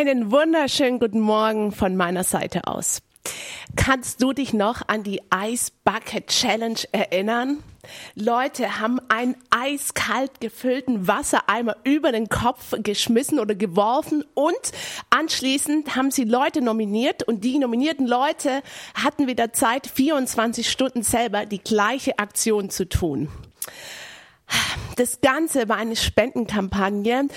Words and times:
Einen 0.00 0.32
wunderschönen 0.32 0.98
guten 0.98 1.20
Morgen 1.20 1.72
von 1.72 1.94
meiner 1.94 2.24
Seite 2.24 2.66
aus. 2.66 3.02
Kannst 3.76 4.22
du 4.22 4.32
dich 4.32 4.54
noch 4.54 4.80
an 4.88 5.02
die 5.02 5.20
Ice 5.30 5.72
Bucket 5.84 6.28
Challenge 6.28 6.78
erinnern? 6.90 7.62
Leute 8.14 8.80
haben 8.80 8.98
einen 9.10 9.36
eiskalt 9.50 10.40
gefüllten 10.40 11.06
Wassereimer 11.06 11.76
über 11.84 12.12
den 12.12 12.30
Kopf 12.30 12.74
geschmissen 12.82 13.38
oder 13.38 13.54
geworfen 13.54 14.24
und 14.32 14.72
anschließend 15.10 15.94
haben 15.96 16.10
sie 16.10 16.24
Leute 16.24 16.62
nominiert 16.62 17.22
und 17.22 17.44
die 17.44 17.58
nominierten 17.58 18.06
Leute 18.06 18.62
hatten 18.94 19.26
wieder 19.26 19.52
Zeit, 19.52 19.86
24 19.86 20.70
Stunden 20.70 21.02
selber 21.02 21.44
die 21.44 21.62
gleiche 21.62 22.18
Aktion 22.18 22.70
zu 22.70 22.88
tun. 22.88 23.28
Das 24.96 25.20
Ganze 25.20 25.68
war 25.68 25.76
eine 25.76 25.96
Spendenkampagne 25.96 27.28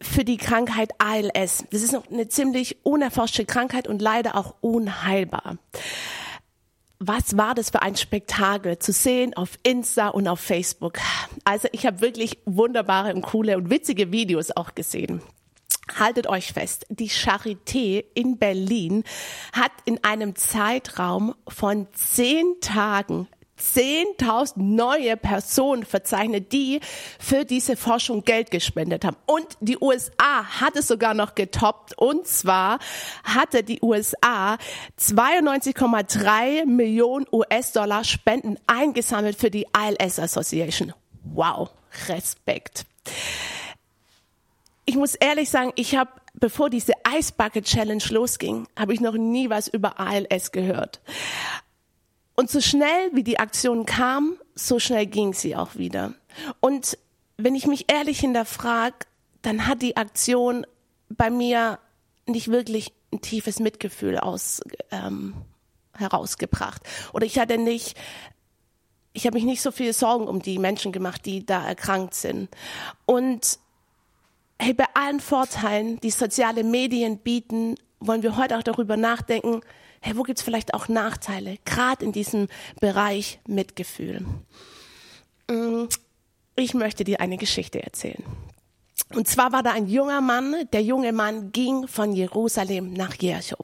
für 0.00 0.24
die 0.24 0.36
Krankheit 0.36 0.92
ALS. 0.98 1.64
Das 1.70 1.82
ist 1.82 1.92
noch 1.92 2.10
eine 2.10 2.28
ziemlich 2.28 2.84
unerforschte 2.84 3.44
Krankheit 3.44 3.88
und 3.88 4.00
leider 4.00 4.36
auch 4.36 4.54
unheilbar. 4.60 5.58
Was 7.00 7.36
war 7.36 7.54
das 7.54 7.70
für 7.70 7.82
ein 7.82 7.96
Spektakel 7.96 8.78
zu 8.78 8.92
sehen 8.92 9.34
auf 9.36 9.58
Insta 9.62 10.08
und 10.08 10.26
auf 10.26 10.40
Facebook? 10.40 10.98
Also 11.44 11.68
ich 11.72 11.86
habe 11.86 12.00
wirklich 12.00 12.38
wunderbare 12.44 13.14
und 13.14 13.22
coole 13.22 13.56
und 13.56 13.70
witzige 13.70 14.10
Videos 14.10 14.50
auch 14.50 14.74
gesehen. 14.74 15.22
Haltet 15.98 16.26
euch 16.26 16.52
fest, 16.52 16.86
die 16.90 17.08
Charité 17.08 18.04
in 18.14 18.36
Berlin 18.38 19.04
hat 19.52 19.72
in 19.84 20.02
einem 20.04 20.34
Zeitraum 20.36 21.34
von 21.46 21.86
zehn 21.92 22.56
Tagen 22.60 23.28
10.000 23.58 24.52
neue 24.56 25.16
Personen 25.16 25.84
verzeichnet, 25.84 26.52
die 26.52 26.80
für 27.18 27.44
diese 27.44 27.76
Forschung 27.76 28.24
Geld 28.24 28.50
gespendet 28.50 29.04
haben. 29.04 29.16
Und 29.26 29.46
die 29.60 29.78
USA 29.78 30.60
hat 30.60 30.76
es 30.76 30.88
sogar 30.88 31.14
noch 31.14 31.34
getoppt. 31.34 31.96
Und 31.98 32.26
zwar 32.26 32.78
hatte 33.24 33.62
die 33.62 33.80
USA 33.82 34.58
92,3 34.98 36.66
Millionen 36.66 37.26
US-Dollar 37.32 38.04
Spenden 38.04 38.58
eingesammelt 38.66 39.38
für 39.38 39.50
die 39.50 39.66
ILS 39.76 40.18
Association. 40.18 40.92
Wow, 41.24 41.70
Respekt. 42.08 42.86
Ich 44.84 44.96
muss 44.96 45.14
ehrlich 45.14 45.50
sagen, 45.50 45.72
ich 45.74 45.96
habe, 45.96 46.10
bevor 46.34 46.70
diese 46.70 46.94
Ice 47.14 47.32
Bucket 47.36 47.66
Challenge 47.66 48.02
losging, 48.08 48.66
habe 48.78 48.94
ich 48.94 49.00
noch 49.00 49.14
nie 49.14 49.50
was 49.50 49.68
über 49.68 50.00
ALS 50.00 50.50
gehört. 50.50 51.00
Und 52.38 52.48
so 52.48 52.60
schnell 52.60 53.10
wie 53.14 53.24
die 53.24 53.40
Aktion 53.40 53.84
kam, 53.84 54.36
so 54.54 54.78
schnell 54.78 55.06
ging 55.06 55.34
sie 55.34 55.56
auch 55.56 55.74
wieder. 55.74 56.14
Und 56.60 56.96
wenn 57.36 57.56
ich 57.56 57.66
mich 57.66 57.90
ehrlich 57.90 58.20
hinterfrage, 58.20 58.94
dann 59.42 59.66
hat 59.66 59.82
die 59.82 59.96
Aktion 59.96 60.64
bei 61.08 61.30
mir 61.30 61.80
nicht 62.26 62.46
wirklich 62.46 62.92
ein 63.12 63.20
tiefes 63.22 63.58
Mitgefühl 63.58 64.18
aus, 64.18 64.60
ähm, 64.92 65.34
herausgebracht. 65.96 66.80
Oder 67.12 67.26
ich 67.26 67.40
hatte 67.40 67.58
nicht, 67.58 67.96
ich 69.14 69.26
habe 69.26 69.34
mich 69.34 69.44
nicht 69.44 69.60
so 69.60 69.72
viele 69.72 69.92
Sorgen 69.92 70.28
um 70.28 70.40
die 70.40 70.60
Menschen 70.60 70.92
gemacht, 70.92 71.26
die 71.26 71.44
da 71.44 71.66
erkrankt 71.66 72.14
sind. 72.14 72.50
Und 73.04 73.58
hey, 74.60 74.74
bei 74.74 74.86
allen 74.94 75.18
Vorteilen, 75.18 75.98
die 76.02 76.10
soziale 76.10 76.62
Medien 76.62 77.18
bieten, 77.18 77.74
wollen 77.98 78.22
wir 78.22 78.36
heute 78.36 78.56
auch 78.56 78.62
darüber 78.62 78.96
nachdenken, 78.96 79.60
hey, 80.00 80.16
wo 80.16 80.22
gibt's 80.22 80.42
vielleicht 80.42 80.74
auch 80.74 80.88
Nachteile, 80.88 81.58
gerade 81.64 82.04
in 82.04 82.12
diesem 82.12 82.48
Bereich 82.80 83.40
Mitgefühl. 83.46 84.24
Mm, 85.50 85.84
ich 86.56 86.74
möchte 86.74 87.04
dir 87.04 87.20
eine 87.20 87.36
Geschichte 87.36 87.82
erzählen. 87.82 88.22
Und 89.14 89.26
zwar 89.26 89.52
war 89.52 89.62
da 89.62 89.72
ein 89.72 89.86
junger 89.86 90.20
Mann, 90.20 90.54
der 90.72 90.82
junge 90.82 91.12
Mann 91.12 91.50
ging 91.52 91.88
von 91.88 92.12
Jerusalem 92.12 92.92
nach 92.92 93.14
Jericho. 93.14 93.56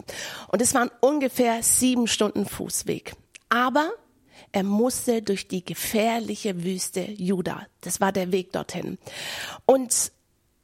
Und 0.49 0.63
es 0.63 0.73
waren 0.75 0.91
ungefähr 1.01 1.63
sieben 1.63 2.07
Stunden 2.07 2.47
Fußweg. 2.47 3.15
Aber 3.51 3.93
er 4.53 4.63
musste 4.63 5.21
durch 5.21 5.49
die 5.49 5.65
gefährliche 5.65 6.65
Wüste 6.65 7.03
Juda. 7.11 7.67
Das 7.83 8.01
war 8.01 8.13
der 8.13 8.33
Weg 8.33 8.53
dorthin. 8.53 8.99
Und 9.67 10.13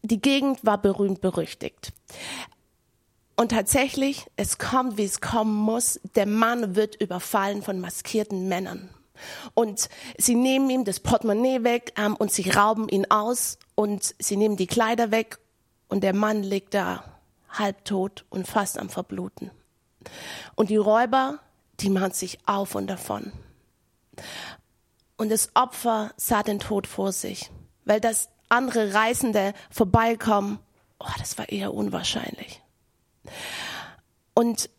die 0.02 0.20
Gegend 0.20 0.64
war 0.64 0.80
berühmt 0.80 1.20
berüchtigt. 1.20 1.92
Und 3.40 3.52
tatsächlich, 3.52 4.26
es 4.36 4.58
kommt, 4.58 4.98
wie 4.98 5.04
es 5.06 5.22
kommen 5.22 5.54
muss. 5.56 5.98
Der 6.14 6.26
Mann 6.26 6.76
wird 6.76 6.96
überfallen 6.96 7.62
von 7.62 7.80
maskierten 7.80 8.48
Männern. 8.48 8.90
Und 9.54 9.88
sie 10.18 10.34
nehmen 10.34 10.68
ihm 10.68 10.84
das 10.84 11.00
Portemonnaie 11.00 11.64
weg 11.64 11.94
ähm, 11.96 12.16
und 12.16 12.30
sie 12.30 12.50
rauben 12.50 12.90
ihn 12.90 13.10
aus 13.10 13.58
und 13.74 14.14
sie 14.18 14.36
nehmen 14.36 14.58
die 14.58 14.66
Kleider 14.66 15.10
weg 15.10 15.38
und 15.88 16.04
der 16.04 16.12
Mann 16.12 16.42
liegt 16.42 16.74
da 16.74 17.02
halbtot 17.48 18.26
und 18.28 18.46
fast 18.46 18.78
am 18.78 18.90
Verbluten. 18.90 19.50
Und 20.54 20.68
die 20.68 20.76
Räuber, 20.76 21.38
die 21.80 21.88
machen 21.88 22.12
sich 22.12 22.40
auf 22.44 22.74
und 22.74 22.88
davon. 22.88 23.32
Und 25.16 25.30
das 25.30 25.48
Opfer 25.54 26.12
sah 26.18 26.42
den 26.42 26.60
Tod 26.60 26.86
vor 26.86 27.12
sich, 27.12 27.50
weil 27.86 28.02
das 28.02 28.28
andere 28.50 28.92
Reisende 28.92 29.54
vorbeikommen, 29.70 30.58
oh, 30.98 31.08
das 31.18 31.38
war 31.38 31.48
eher 31.48 31.72
unwahrscheinlich. 31.72 32.60
Und 34.40 34.70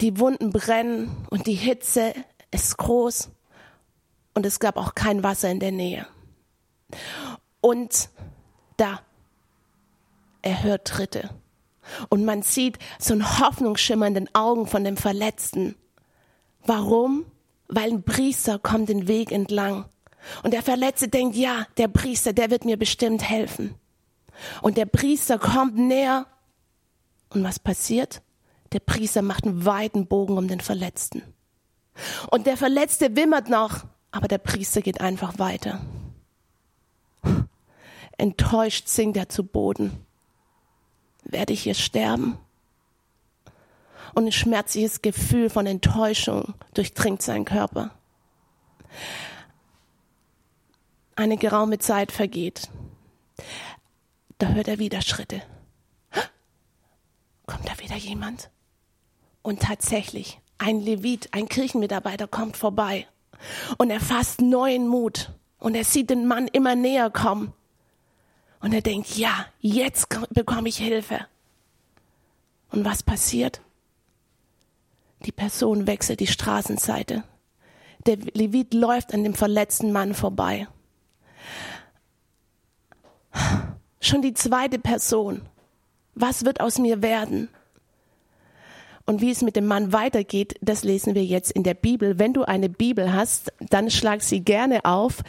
die 0.00 0.18
Wunden 0.18 0.50
brennen 0.50 1.24
und 1.30 1.46
die 1.46 1.54
Hitze 1.54 2.14
ist 2.50 2.78
groß 2.78 3.30
und 4.34 4.44
es 4.44 4.58
gab 4.58 4.76
auch 4.76 4.96
kein 4.96 5.22
Wasser 5.22 5.48
in 5.52 5.60
der 5.60 5.70
Nähe. 5.70 6.04
Und 7.60 8.08
da, 8.76 9.00
er 10.42 10.64
hört 10.64 10.88
Tritte. 10.88 11.30
Und 12.08 12.24
man 12.24 12.42
sieht 12.42 12.80
so 12.98 13.12
einen 13.12 13.38
Hoffnungsschimmer 13.38 14.08
in 14.08 14.14
den 14.14 14.34
Augen 14.34 14.66
von 14.66 14.82
dem 14.82 14.96
Verletzten. 14.96 15.76
Warum? 16.66 17.24
Weil 17.68 17.92
ein 17.92 18.02
Priester 18.02 18.58
kommt 18.58 18.88
den 18.88 19.06
Weg 19.06 19.30
entlang. 19.30 19.84
Und 20.42 20.54
der 20.54 20.62
Verletzte 20.64 21.06
denkt, 21.06 21.36
ja, 21.36 21.68
der 21.76 21.86
Priester, 21.86 22.32
der 22.32 22.50
wird 22.50 22.64
mir 22.64 22.76
bestimmt 22.76 23.22
helfen. 23.22 23.76
Und 24.60 24.76
der 24.76 24.86
Priester 24.86 25.38
kommt 25.38 25.76
näher 25.76 26.26
und 27.28 27.44
was 27.44 27.60
passiert? 27.60 28.22
Der 28.72 28.80
Priester 28.80 29.22
macht 29.22 29.44
einen 29.44 29.64
weiten 29.64 30.06
Bogen 30.06 30.36
um 30.36 30.48
den 30.48 30.60
Verletzten. 30.60 31.22
Und 32.30 32.46
der 32.46 32.56
Verletzte 32.56 33.16
wimmert 33.16 33.48
noch, 33.48 33.84
aber 34.10 34.28
der 34.28 34.38
Priester 34.38 34.82
geht 34.82 35.00
einfach 35.00 35.38
weiter. 35.38 35.80
Enttäuscht 38.16 38.88
sinkt 38.88 39.16
er 39.16 39.28
zu 39.28 39.44
Boden. 39.44 40.04
Werde 41.24 41.52
ich 41.52 41.62
hier 41.62 41.74
sterben? 41.74 42.38
Und 44.14 44.26
ein 44.26 44.32
schmerzliches 44.32 45.02
Gefühl 45.02 45.50
von 45.50 45.66
Enttäuschung 45.66 46.54
durchdringt 46.74 47.22
seinen 47.22 47.44
Körper. 47.44 47.90
Eine 51.16 51.36
geraume 51.36 51.78
Zeit 51.78 52.12
vergeht. 52.12 52.68
Da 54.38 54.48
hört 54.48 54.68
er 54.68 54.78
wieder 54.78 55.02
Schritte 55.02 55.42
kommt 57.48 57.66
da 57.68 57.78
wieder 57.80 57.96
jemand. 57.96 58.50
Und 59.42 59.62
tatsächlich, 59.62 60.40
ein 60.58 60.80
Levit, 60.80 61.28
ein 61.32 61.48
Kirchenmitarbeiter 61.48 62.26
kommt 62.26 62.56
vorbei 62.56 63.06
und 63.78 63.90
er 63.90 64.00
fasst 64.00 64.40
neuen 64.40 64.88
Mut 64.88 65.32
und 65.58 65.74
er 65.74 65.84
sieht 65.84 66.10
den 66.10 66.26
Mann 66.26 66.48
immer 66.48 66.74
näher 66.74 67.10
kommen. 67.10 67.52
Und 68.60 68.72
er 68.72 68.82
denkt, 68.82 69.16
ja, 69.16 69.46
jetzt 69.60 70.08
bekomme 70.30 70.68
ich 70.68 70.78
Hilfe. 70.78 71.26
Und 72.72 72.84
was 72.84 73.02
passiert? 73.02 73.60
Die 75.24 75.32
Person 75.32 75.86
wechselt 75.86 76.20
die 76.20 76.26
Straßenseite. 76.26 77.22
Der 78.06 78.16
Levit 78.16 78.74
läuft 78.74 79.14
an 79.14 79.22
dem 79.22 79.34
verletzten 79.34 79.92
Mann 79.92 80.14
vorbei. 80.14 80.66
Schon 84.00 84.22
die 84.22 84.34
zweite 84.34 84.78
Person 84.78 85.48
was 86.20 86.44
wird 86.44 86.60
aus 86.60 86.78
mir 86.78 87.00
werden? 87.00 87.48
Und 89.08 89.22
wie 89.22 89.30
es 89.30 89.40
mit 89.40 89.56
dem 89.56 89.64
Mann 89.64 89.94
weitergeht, 89.94 90.56
das 90.60 90.84
lesen 90.84 91.14
wir 91.14 91.24
jetzt 91.24 91.50
in 91.52 91.62
der 91.62 91.72
Bibel. 91.72 92.18
Wenn 92.18 92.34
du 92.34 92.42
eine 92.42 92.68
Bibel 92.68 93.10
hast, 93.10 93.50
dann 93.58 93.90
schlag 93.90 94.20
sie 94.20 94.40
gerne 94.40 94.84
auf. 94.84 95.22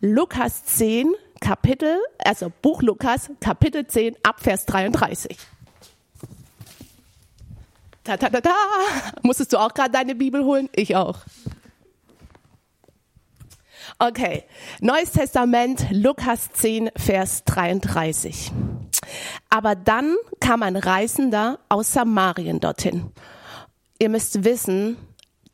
Lukas 0.00 0.64
10, 0.64 1.12
Kapitel, 1.38 1.98
also 2.16 2.50
Buch 2.62 2.80
Lukas, 2.80 3.30
Kapitel 3.40 3.86
10, 3.86 4.16
Abvers 4.22 4.64
33. 4.64 5.36
Ta, 8.04 8.16
ta, 8.16 8.30
ta, 8.30 8.40
ta. 8.40 8.54
Musstest 9.20 9.52
du 9.52 9.58
auch 9.58 9.74
gerade 9.74 9.90
deine 9.90 10.14
Bibel 10.14 10.42
holen? 10.42 10.70
Ich 10.74 10.96
auch. 10.96 11.18
Okay, 13.98 14.44
Neues 14.80 15.10
Testament, 15.10 15.84
Lukas 15.90 16.52
10, 16.52 16.90
Vers 16.96 17.44
33. 17.44 18.50
Aber 19.48 19.74
dann 19.74 20.16
kam 20.40 20.62
ein 20.62 20.76
Reisender 20.76 21.58
aus 21.68 21.92
Samarien 21.92 22.60
dorthin. 22.60 23.12
Ihr 23.98 24.08
müsst 24.08 24.44
wissen, 24.44 24.96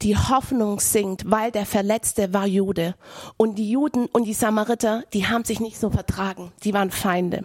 die 0.03 0.17
Hoffnung 0.17 0.79
sinkt, 0.81 1.31
weil 1.31 1.51
der 1.51 1.67
Verletzte 1.67 2.33
war 2.35 2.47
Jude. 2.47 2.95
Und 3.37 3.57
die 3.57 3.71
Juden 3.71 4.07
und 4.07 4.25
die 4.25 4.35
Samariter, 4.35 5.05
die 5.13 5.27
haben 5.27 5.45
sich 5.45 5.61
nicht 5.61 5.79
so 5.79 5.91
vertragen. 5.91 6.53
Die 6.65 6.75
waren 6.75 6.91
Feinde. 6.91 7.45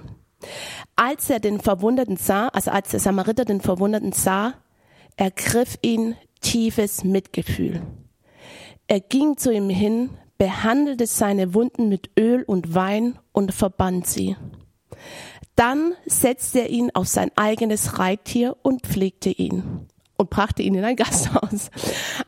Als 0.96 1.30
er 1.30 1.40
den 1.40 1.60
Verwundeten 1.60 2.18
sah, 2.18 2.50
also 2.50 2.72
als 2.72 2.90
der 2.90 3.00
Samariter 3.00 3.46
den 3.46 3.62
Verwundeten 3.62 4.12
sah, 4.12 4.56
ergriff 5.16 5.78
ihn 5.82 6.16
tiefes 6.42 7.04
Mitgefühl. 7.04 7.82
Er 8.88 9.00
ging 9.00 9.38
zu 9.38 9.54
ihm 9.54 9.70
hin, 9.70 10.10
behandelte 10.38 11.06
seine 11.06 11.54
Wunden 11.54 11.88
mit 11.88 12.10
Öl 12.20 12.44
und 12.44 12.74
Wein 12.74 13.20
und 13.32 13.54
verband 13.54 14.08
sie. 14.08 14.36
Dann 15.56 15.94
setzte 16.06 16.60
er 16.60 16.70
ihn 16.70 16.92
auf 16.94 17.08
sein 17.08 17.32
eigenes 17.36 18.00
Reittier 18.00 18.56
und 18.62 18.82
pflegte 18.82 19.30
ihn 19.30 19.88
und 20.18 20.30
brachte 20.30 20.62
ihn 20.62 20.76
in 20.76 20.86
ein 20.86 20.96
Gasthaus. 20.98 21.70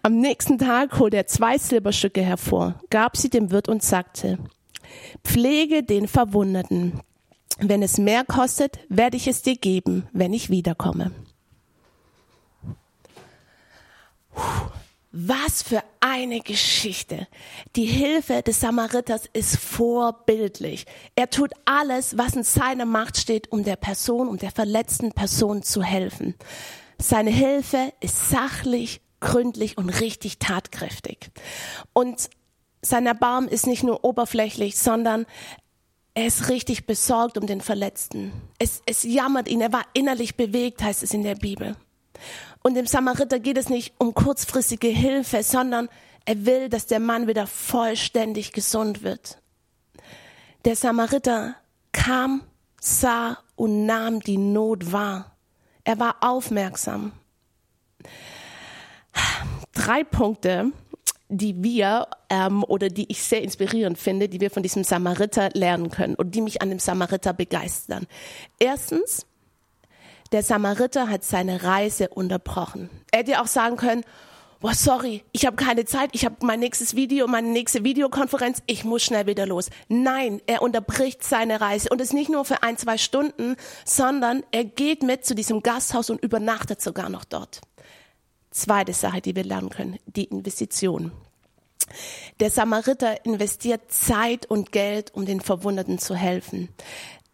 Am 0.02 0.20
nächsten 0.20 0.58
Tag 0.58 1.00
holte 1.00 1.18
er 1.18 1.28
zwei 1.28 1.58
Silberstücke 1.58 2.22
hervor, 2.22 2.82
gab 2.90 3.16
sie 3.16 3.30
dem 3.30 3.52
Wirt 3.52 3.70
und 3.70 3.84
sagte, 3.84 4.40
pflege 5.24 5.84
den 5.84 6.08
Verwundeten. 6.08 7.00
Wenn 7.60 7.84
es 7.84 7.98
mehr 7.98 8.26
kostet, 8.26 8.80
werde 8.90 9.16
ich 9.16 9.28
es 9.28 9.44
dir 9.44 9.56
geben, 9.56 10.08
wenn 10.12 10.34
ich 10.34 10.50
wiederkomme. 10.50 11.12
Was 15.16 15.62
für 15.62 15.84
eine 16.00 16.40
Geschichte. 16.40 17.28
Die 17.76 17.86
Hilfe 17.86 18.42
des 18.42 18.60
Samariters 18.60 19.30
ist 19.32 19.58
vorbildlich. 19.58 20.88
Er 21.16 21.30
tut 21.30 21.52
alles, 21.66 22.18
was 22.18 22.36
in 22.36 22.42
seiner 22.42 22.86
Macht 22.86 23.18
steht, 23.18 23.52
um 23.52 23.64
der 23.64 23.76
Person, 23.76 24.28
um 24.28 24.38
der 24.38 24.50
verletzten 24.50 25.12
Person 25.12 25.62
zu 25.62 25.84
helfen. 25.84 26.34
Seine 26.98 27.30
Hilfe 27.30 27.94
ist 28.00 28.32
sachlich, 28.32 29.02
gründlich 29.20 29.78
und 29.78 29.90
richtig 29.90 30.40
tatkräftig. 30.40 31.30
Und 31.94 32.32
sein 32.82 33.06
Erbarmen 33.06 33.50
ist 33.50 33.68
nicht 33.68 33.84
nur 33.84 34.04
oberflächlich, 34.04 34.80
sondern 34.80 35.28
er 36.16 36.26
ist 36.26 36.50
richtig 36.50 36.88
besorgt 36.88 37.38
um 37.38 37.46
den 37.46 37.62
Verletzten. 37.62 38.34
Es, 38.58 38.82
es 38.88 39.04
jammert 39.04 39.48
ihn. 39.48 39.62
Er 39.62 39.74
war 39.74 39.86
innerlich 39.94 40.38
bewegt, 40.38 40.82
heißt 40.82 41.04
es 41.04 41.14
in 41.14 41.22
der 41.22 41.36
Bibel. 41.36 41.76
Und 42.62 42.76
dem 42.76 42.88
Samariter 42.88 43.40
geht 43.40 43.58
es 43.58 43.70
nicht 43.70 43.94
um 43.98 44.14
kurzfristige 44.14 44.88
Hilfe, 44.88 45.44
sondern 45.44 45.90
er 46.26 46.46
will, 46.46 46.70
dass 46.70 46.86
der 46.86 47.00
Mann 47.00 47.28
wieder 47.28 47.48
vollständig 47.48 48.54
gesund 48.54 49.04
wird. 49.04 49.40
Der 50.66 50.76
Samariter 50.76 51.56
kam, 51.92 52.44
sah 52.80 53.38
und 53.56 53.86
nahm 53.86 54.22
die 54.22 54.38
Not 54.38 54.92
wahr. 54.92 55.36
Er 55.84 56.00
war 56.00 56.18
aufmerksam. 56.22 57.12
Drei 59.74 60.04
Punkte, 60.06 60.72
die 61.28 61.62
wir 61.64 62.08
ähm, 62.30 62.64
oder 62.64 62.90
die 62.90 63.12
ich 63.12 63.22
sehr 63.24 63.42
inspirierend 63.42 63.98
finde, 63.98 64.30
die 64.30 64.40
wir 64.40 64.52
von 64.52 64.64
diesem 64.64 64.84
Samariter 64.84 65.50
lernen 65.54 65.90
können 65.90 66.16
und 66.16 66.36
die 66.36 66.42
mich 66.42 66.62
an 66.62 66.70
dem 66.70 66.80
Samariter 66.80 67.34
begeistern. 67.34 68.08
Erstens, 68.60 69.26
der 70.34 70.44
Samariter 70.44 71.10
hat 71.10 71.24
seine 71.24 71.64
Reise 71.64 72.10
unterbrochen. 72.10 72.90
Er 73.12 73.20
hätte 73.20 73.40
auch 73.40 73.48
sagen 73.48 73.78
können, 73.78 74.04
boah, 74.60 74.74
sorry, 74.74 75.24
ich 75.32 75.46
habe 75.46 75.56
keine 75.56 75.86
Zeit, 75.86 76.10
ich 76.14 76.26
habe 76.26 76.38
mein 76.42 76.60
nächstes 76.60 76.96
Video, 76.96 77.28
meine 77.28 77.50
nächste 77.50 77.84
Videokonferenz, 77.84 78.64
ich 78.66 78.84
muss 78.84 79.04
schnell 79.04 79.28
wieder 79.28 79.46
los. 79.46 79.70
Nein, 79.90 80.42
er 80.48 80.64
unterbricht 80.64 81.24
seine 81.24 81.62
Reise 81.62 81.90
und 81.90 82.02
es 82.02 82.14
nicht 82.14 82.32
nur 82.32 82.46
für 82.46 82.64
ein, 82.64 82.78
zwei 82.78 82.98
Stunden, 82.98 83.56
sondern 83.86 84.44
er 84.52 84.64
geht 84.64 85.04
mit 85.04 85.24
zu 85.24 85.36
diesem 85.36 85.62
Gasthaus 85.62 86.10
und 86.10 86.24
übernachtet 86.24 86.82
sogar 86.82 87.10
noch 87.10 87.26
dort. 87.26 87.62
Zweite 88.50 88.94
Sache, 88.94 89.22
die 89.22 89.36
wir 89.36 89.44
lernen 89.44 89.70
können, 89.70 90.00
die 90.08 90.26
Investition. 90.26 91.12
Der 92.40 92.50
Samariter 92.50 93.24
investiert 93.26 93.92
Zeit 93.92 94.48
und 94.48 94.72
Geld, 94.72 95.14
um 95.14 95.26
den 95.26 95.42
Verwundeten 95.42 96.00
zu 96.00 96.16
helfen 96.16 96.70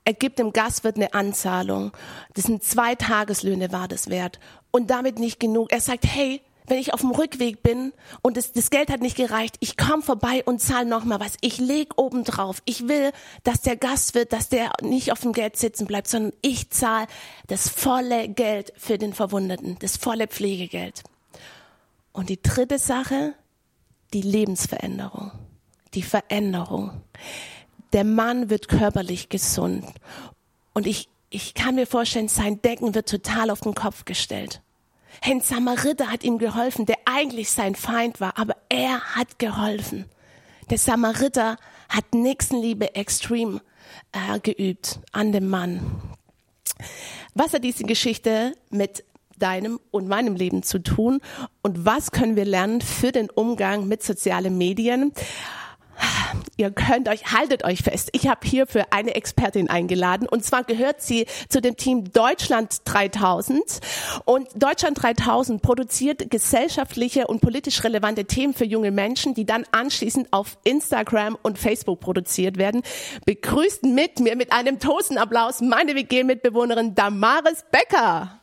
er 0.10 0.14
gibt 0.14 0.40
dem 0.40 0.54
Gastwirt 0.54 0.96
eine 0.96 1.14
Anzahlung. 1.14 1.92
Das 2.34 2.46
sind 2.46 2.64
zwei 2.64 2.96
Tageslöhne 2.96 3.72
war 3.72 3.88
das 3.88 4.10
wert. 4.10 4.40
Und 4.72 4.90
damit 4.90 5.20
nicht 5.20 5.40
genug. 5.40 5.72
Er 5.72 5.82
sagt, 5.82 6.04
hey, 6.04 6.42
wenn 6.66 6.80
ich 6.80 6.96
auf 6.96 7.02
dem 7.02 7.12
Rückweg 7.12 7.62
bin 7.62 7.94
und 8.24 8.36
das, 8.36 8.52
das 8.52 8.72
Geld 8.72 8.90
hat 8.90 9.02
nicht 9.02 9.18
gereicht, 9.18 9.58
ich 9.60 9.78
komme 9.78 10.02
vorbei 10.02 10.44
und 10.44 10.64
zahle 10.64 10.88
nochmal 10.88 11.20
was. 11.20 11.34
Ich 11.42 11.60
leg 11.60 11.94
oben 11.96 12.24
drauf. 12.24 12.64
Ich 12.66 12.88
will, 12.88 13.12
dass 13.44 13.62
der 13.62 13.76
Gastwirt, 13.76 14.34
dass 14.34 14.50
der 14.50 14.72
nicht 14.82 15.12
auf 15.12 15.20
dem 15.20 15.32
Geld 15.32 15.58
sitzen 15.58 15.86
bleibt, 15.86 16.08
sondern 16.08 16.34
ich 16.42 16.72
zahle 16.72 17.06
das 17.46 17.70
volle 17.70 18.30
Geld 18.30 18.74
für 18.78 18.98
den 18.98 19.14
Verwundeten, 19.14 19.78
das 19.78 19.96
volle 19.96 20.26
Pflegegeld. 20.26 21.04
Und 22.14 22.30
die 22.30 22.42
dritte 22.42 22.80
Sache, 22.80 23.36
die 24.16 24.24
Lebensveränderung, 24.24 25.34
die 25.94 26.02
Veränderung 26.02 27.00
der 27.94 28.04
Mann 28.04 28.50
wird 28.50 28.68
körperlich 28.68 29.30
gesund. 29.30 29.86
Und 30.74 30.88
ich, 30.88 31.10
ich 31.30 31.54
kann 31.54 31.76
mir 31.76 31.88
vorstellen, 31.88 32.28
sein 32.28 32.62
Decken 32.62 32.96
wird 32.96 33.10
total 33.10 33.50
auf 33.50 33.62
den 33.62 33.76
Kopf 33.76 34.06
gestellt. 34.06 34.62
Ein 35.22 35.42
Samariter 35.42 36.08
hat 36.08 36.24
ihm 36.24 36.38
geholfen, 36.38 36.86
der 36.86 36.98
eigentlich 37.06 37.52
sein 37.52 37.76
Feind 37.76 38.22
war, 38.22 38.38
aber 38.38 38.56
er 38.70 39.02
hat 39.16 39.40
geholfen. 39.40 40.06
Der 40.70 40.78
Samariter 40.78 41.58
hat 41.90 42.14
Nächstenliebe 42.14 42.96
extrem 42.96 43.60
äh, 44.12 44.40
geübt 44.40 45.00
an 45.12 45.32
dem 45.32 45.50
Mann. 45.50 46.02
Was 47.34 47.54
hat 47.54 47.64
diese 47.64 47.84
Geschichte 47.84 48.54
mit 48.70 49.04
deinem 49.38 49.80
und 49.92 50.08
meinem 50.08 50.36
Leben 50.36 50.64
zu 50.64 50.80
tun 50.80 51.22
und 51.62 51.86
was 51.86 52.12
können 52.12 52.36
wir 52.36 52.46
lernen 52.46 52.82
für 52.82 53.12
den 53.12 53.30
Umgang 53.30 53.88
mit 53.88 54.04
sozialen 54.04 54.58
Medien? 54.58 55.14
Ihr 56.60 56.72
könnt 56.72 57.08
euch, 57.08 57.32
haltet 57.32 57.64
euch 57.64 57.84
fest. 57.84 58.10
Ich 58.12 58.28
habe 58.28 58.46
hierfür 58.46 58.88
eine 58.90 59.16
Expertin 59.16 59.70
eingeladen 59.70 60.28
und 60.28 60.44
zwar 60.44 60.66
gehört 60.66 61.02
sie 61.02 61.26
zu 61.48 61.62
dem 61.62 61.78
Team 61.78 62.12
Deutschland 62.12 62.82
3000 62.84 63.80
und 64.26 64.46
Deutschland 64.56 65.02
3000 65.02 65.62
produziert 65.62 66.30
gesellschaftliche 66.30 67.28
und 67.28 67.40
politisch 67.40 67.82
relevante 67.86 68.26
Themen 68.26 68.54
für 68.54 68.66
junge 68.66 68.92
Menschen, 68.92 69.34
die 69.34 69.46
dann 69.46 69.64
anschließend 69.72 70.34
auf 70.34 70.58
Instagram 70.66 71.38
und 71.44 71.58
Facebook 71.58 72.02
produziert 72.02 72.58
werden. 72.58 72.82
Begrüßt 73.26 73.84
mit 73.84 74.20
mir 74.20 74.36
mit 74.36 74.52
einem 74.52 74.80
Toastapplaus 74.80 75.62
meine 75.62 75.96
WG-Mitbewohnerin 75.96 76.94
Damaris 76.94 77.64
Becker. 77.72 78.38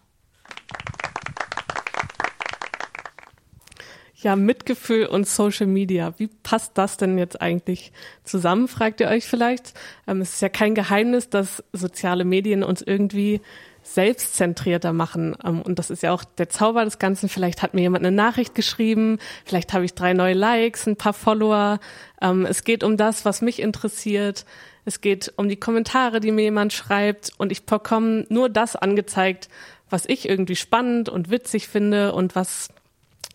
Ja, 4.26 4.34
Mitgefühl 4.34 5.06
und 5.06 5.24
Social 5.24 5.68
Media. 5.68 6.12
Wie 6.16 6.26
passt 6.26 6.76
das 6.76 6.96
denn 6.96 7.16
jetzt 7.16 7.40
eigentlich 7.40 7.92
zusammen, 8.24 8.66
fragt 8.66 9.00
ihr 9.00 9.06
euch 9.06 9.24
vielleicht? 9.24 9.72
Ähm, 10.08 10.20
es 10.20 10.34
ist 10.34 10.42
ja 10.42 10.48
kein 10.48 10.74
Geheimnis, 10.74 11.30
dass 11.30 11.62
soziale 11.72 12.24
Medien 12.24 12.64
uns 12.64 12.82
irgendwie 12.82 13.40
selbstzentrierter 13.84 14.92
machen. 14.92 15.36
Ähm, 15.44 15.62
und 15.62 15.78
das 15.78 15.90
ist 15.90 16.02
ja 16.02 16.10
auch 16.10 16.24
der 16.24 16.48
Zauber 16.48 16.84
des 16.84 16.98
Ganzen. 16.98 17.28
Vielleicht 17.28 17.62
hat 17.62 17.74
mir 17.74 17.82
jemand 17.82 18.04
eine 18.04 18.16
Nachricht 18.16 18.56
geschrieben, 18.56 19.20
vielleicht 19.44 19.72
habe 19.72 19.84
ich 19.84 19.94
drei 19.94 20.12
neue 20.12 20.34
Likes, 20.34 20.88
ein 20.88 20.96
paar 20.96 21.14
Follower. 21.14 21.78
Ähm, 22.20 22.46
es 22.46 22.64
geht 22.64 22.82
um 22.82 22.96
das, 22.96 23.24
was 23.24 23.42
mich 23.42 23.62
interessiert. 23.62 24.44
Es 24.84 25.00
geht 25.00 25.34
um 25.36 25.48
die 25.48 25.54
Kommentare, 25.54 26.18
die 26.18 26.32
mir 26.32 26.42
jemand 26.42 26.72
schreibt. 26.72 27.30
Und 27.38 27.52
ich 27.52 27.64
bekomme 27.64 28.26
nur 28.28 28.48
das 28.48 28.74
angezeigt, 28.74 29.48
was 29.88 30.04
ich 30.04 30.28
irgendwie 30.28 30.56
spannend 30.56 31.08
und 31.08 31.30
witzig 31.30 31.68
finde 31.68 32.12
und 32.12 32.34
was 32.34 32.70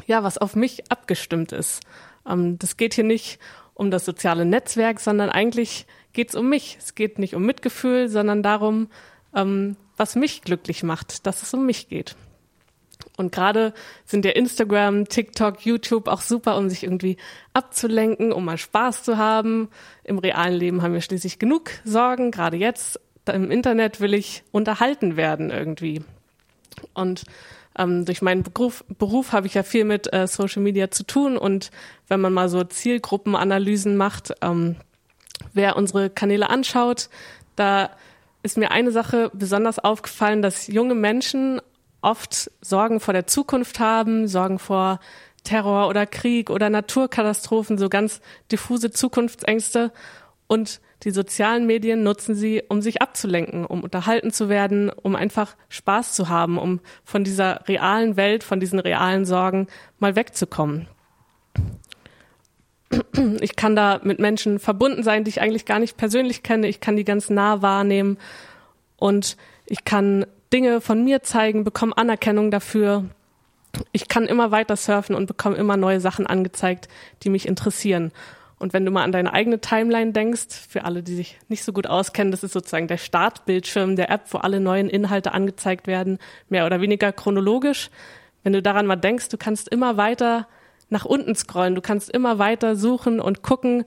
ja, 0.05 0.24
was 0.24 0.38
auf 0.38 0.55
mich 0.55 0.91
abgestimmt 0.91 1.51
ist. 1.51 1.81
Ähm, 2.27 2.58
das 2.60 2.77
geht 2.77 2.93
hier 2.93 3.03
nicht 3.03 3.39
um 3.74 3.91
das 3.91 4.05
soziale 4.05 4.46
Netzwerk, 4.46 5.00
sondern 5.00 5.29
eigentlich 5.29 5.86
geht 6.13 6.29
es 6.29 6.36
um 6.36 6.50
mich. 6.50 6.77
Es 6.79 6.96
geht 6.96 7.20
nicht 7.20 7.36
um 7.36 7.46
Mitgefühl, 7.46 8.10
sondern 8.10 8.43
darum, 8.43 8.89
ähm, 9.36 9.75
was 9.98 10.15
mich 10.15 10.41
glücklich 10.41 10.84
macht, 10.84 11.25
dass 11.25 11.41
es 11.41 11.53
um 11.53 11.65
mich 11.65 11.88
geht. 11.89 12.15
Und 13.17 13.31
gerade 13.31 13.74
sind 14.05 14.25
ja 14.25 14.31
Instagram, 14.31 15.08
TikTok, 15.08 15.65
YouTube 15.65 16.08
auch 16.08 16.22
super, 16.22 16.58
um 16.58 16.70
sich 16.70 16.84
irgendwie 16.84 17.17
abzulenken, 17.53 18.31
um 18.31 18.46
mal 18.46 18.58
Spaß 18.58 19.03
zu 19.03 19.17
haben. 19.17 19.70
Im 20.03 20.17
realen 20.17 20.58
Leben 20.58 20.81
haben 20.81 20.93
wir 20.93 21.01
schließlich 21.01 21.39
genug 21.39 21.72
Sorgen. 21.84 22.31
Gerade 22.31 22.58
jetzt 22.58 23.00
im 23.31 23.51
Internet 23.51 24.00
will 24.00 24.13
ich 24.13 24.43
unterhalten 24.51 25.17
werden 25.17 25.51
irgendwie. 25.51 26.03
Und 26.93 27.24
ähm, 27.82 28.06
durch 28.06 28.22
meinen 28.22 28.44
Beruf, 28.44 28.84
Beruf 28.98 29.32
habe 29.32 29.48
ich 29.48 29.54
ja 29.54 29.64
viel 29.64 29.86
mit 29.86 30.12
äh, 30.14 30.28
Social 30.28 30.62
Media 30.62 30.92
zu 30.92 31.04
tun 31.04 31.38
und 31.38 31.72
wenn 32.08 32.22
man 32.22 32.34
mal 32.34 32.50
so 32.50 32.64
Zielgruppenanalysen 32.64 33.98
macht, 33.98 34.34
ähm, 34.42 34.76
wer 35.54 35.76
unsere 35.76 36.10
Kanäle 36.10 36.50
anschaut, 36.50 37.10
da 37.56 37.90
ist 38.44 38.58
mir 38.58 38.72
eine 38.72 38.92
Sache 38.92 39.32
besonders 39.34 39.80
aufgefallen, 39.80 40.42
dass 40.42 40.68
junge 40.68 40.96
Menschen 40.96 41.62
oft 42.02 42.52
Sorgen 42.62 43.00
vor 43.00 43.14
der 43.14 43.28
Zukunft 43.28 43.80
haben, 43.80 44.28
Sorgen 44.28 44.60
vor 44.60 45.00
Terror 45.44 45.88
oder 45.88 46.06
Krieg 46.06 46.50
oder 46.50 46.70
Naturkatastrophen, 46.70 47.78
so 47.78 47.90
ganz 47.90 48.22
diffuse 48.52 48.92
Zukunftsängste. 48.92 49.92
Und 50.48 50.82
die 51.03 51.12
sozialen 51.12 51.65
Medien 51.65 52.03
nutzen 52.03 52.36
sie, 52.36 52.63
um 52.67 52.81
sich 52.81 53.01
abzulenken, 53.01 53.65
um 53.65 53.84
unterhalten 53.84 54.31
zu 54.31 54.50
werden, 54.50 54.89
um 54.89 55.15
einfach 55.15 55.55
Spaß 55.70 56.13
zu 56.13 56.29
haben, 56.29 56.58
um 56.58 56.79
von 57.03 57.24
dieser 57.24 57.67
realen 57.67 58.17
Welt, 58.17 58.43
von 58.43 58.60
diesen 58.60 58.79
realen 58.79 59.25
Sorgen 59.25 59.67
mal 60.00 60.15
wegzukommen. 60.15 60.88
Ich 63.39 63.55
kann 63.55 63.75
da 63.75 64.01
mit 64.03 64.20
Menschen 64.20 64.60
verbunden 64.60 65.01
sein, 65.01 65.24
die 65.24 65.29
ich 65.29 65.41
eigentlich 65.41 65.65
gar 65.65 65.79
nicht 65.79 65.96
persönlich 65.96 66.43
kenne. 66.43 66.67
Ich 66.67 66.81
kann 66.81 66.98
die 66.98 67.05
ganz 67.05 67.29
nah 67.29 67.62
wahrnehmen 67.62 68.17
und 68.98 69.38
ich 69.65 69.86
kann 69.86 70.25
Dinge 70.51 70.81
von 70.81 71.03
mir 71.03 71.24
zeigen, 71.24 71.63
bekomme 71.63 71.98
Anerkennung 71.98 72.51
dafür. 72.51 73.05
Ich 73.93 74.10
kann 74.10 74.25
immer 74.25 74.51
weiter 74.51 74.75
surfen 74.75 75.15
und 75.15 75.27
bekomme 75.27 75.55
immer 75.55 75.77
neue 75.77 76.01
Sachen 76.01 76.27
angezeigt, 76.27 76.89
die 77.24 77.29
mich 77.29 77.48
interessieren. 77.48 78.12
Und 78.62 78.74
wenn 78.74 78.86
du 78.86 78.91
mal 78.91 79.03
an 79.03 79.12
deine 79.12 79.34
eigene 79.34 79.60
Timeline 79.60 80.12
denkst, 80.12 80.50
für 80.70 80.86
alle, 80.86 81.01
die 81.01 81.15
sich 81.15 81.39
nicht 81.50 81.63
so 81.63 81.74
gut 81.74 81.88
auskennen, 81.88 82.30
das 82.30 82.44
ist 82.44 82.53
sozusagen 82.53 82.88
der 82.88 82.98
Startbildschirm 82.98 83.96
der 83.96 84.12
App, 84.12 84.25
wo 84.30 84.38
alle 84.38 84.60
neuen 84.60 84.88
Inhalte 84.88 85.34
angezeigt 85.34 85.88
werden, 85.88 86.20
mehr 86.48 86.68
oder 86.68 86.80
weniger 86.80 87.12
chronologisch. 87.12 87.89
Wenn 88.44 88.53
du 88.53 88.62
daran 88.62 88.86
mal 88.86 88.98
denkst, 88.98 89.30
du 89.30 89.38
kannst 89.38 89.68
immer 89.68 89.98
weiter 89.98 90.48
nach 90.89 91.06
unten 91.06 91.34
scrollen, 91.34 91.74
du 91.74 91.82
kannst 91.82 92.12
immer 92.12 92.38
weiter 92.38 92.75
suchen 92.75 93.20
und 93.20 93.41
gucken 93.41 93.84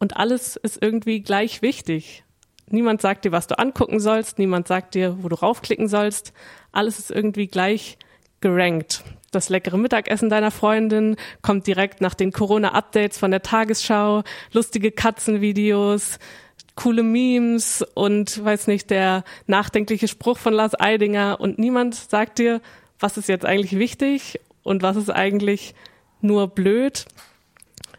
und 0.00 0.16
alles 0.16 0.56
ist 0.56 0.82
irgendwie 0.82 1.20
gleich 1.20 1.62
wichtig. 1.62 2.24
Niemand 2.68 3.00
sagt 3.02 3.24
dir, 3.24 3.30
was 3.30 3.46
du 3.46 3.56
angucken 3.56 4.00
sollst, 4.00 4.40
niemand 4.40 4.66
sagt 4.66 4.96
dir, 4.96 5.22
wo 5.22 5.28
du 5.28 5.36
raufklicken 5.36 5.86
sollst. 5.86 6.32
Alles 6.72 6.98
ist 6.98 7.12
irgendwie 7.12 7.46
gleich 7.46 7.96
gerankt. 8.40 9.04
Das 9.36 9.50
leckere 9.50 9.76
Mittagessen 9.76 10.30
deiner 10.30 10.50
Freundin 10.50 11.14
kommt 11.42 11.66
direkt 11.66 12.00
nach 12.00 12.14
den 12.14 12.32
Corona-Updates 12.32 13.18
von 13.18 13.30
der 13.30 13.42
Tagesschau, 13.42 14.22
lustige 14.54 14.92
Katzenvideos, 14.92 16.18
coole 16.74 17.02
Memes 17.02 17.84
und 17.92 18.42
weiß 18.42 18.66
nicht, 18.66 18.88
der 18.88 19.24
nachdenkliche 19.46 20.08
Spruch 20.08 20.38
von 20.38 20.54
Lars 20.54 20.72
Eidinger 20.80 21.38
und 21.38 21.58
niemand 21.58 21.96
sagt 21.96 22.38
dir, 22.38 22.62
was 22.98 23.18
ist 23.18 23.28
jetzt 23.28 23.44
eigentlich 23.44 23.78
wichtig 23.78 24.40
und 24.62 24.82
was 24.82 24.96
ist 24.96 25.10
eigentlich 25.10 25.74
nur 26.22 26.48
blöd. 26.48 27.04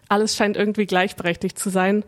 Alles 0.10 0.36
scheint 0.36 0.58
irgendwie 0.58 0.88
gleichberechtigt 0.88 1.60
zu 1.60 1.70
sein 1.70 2.04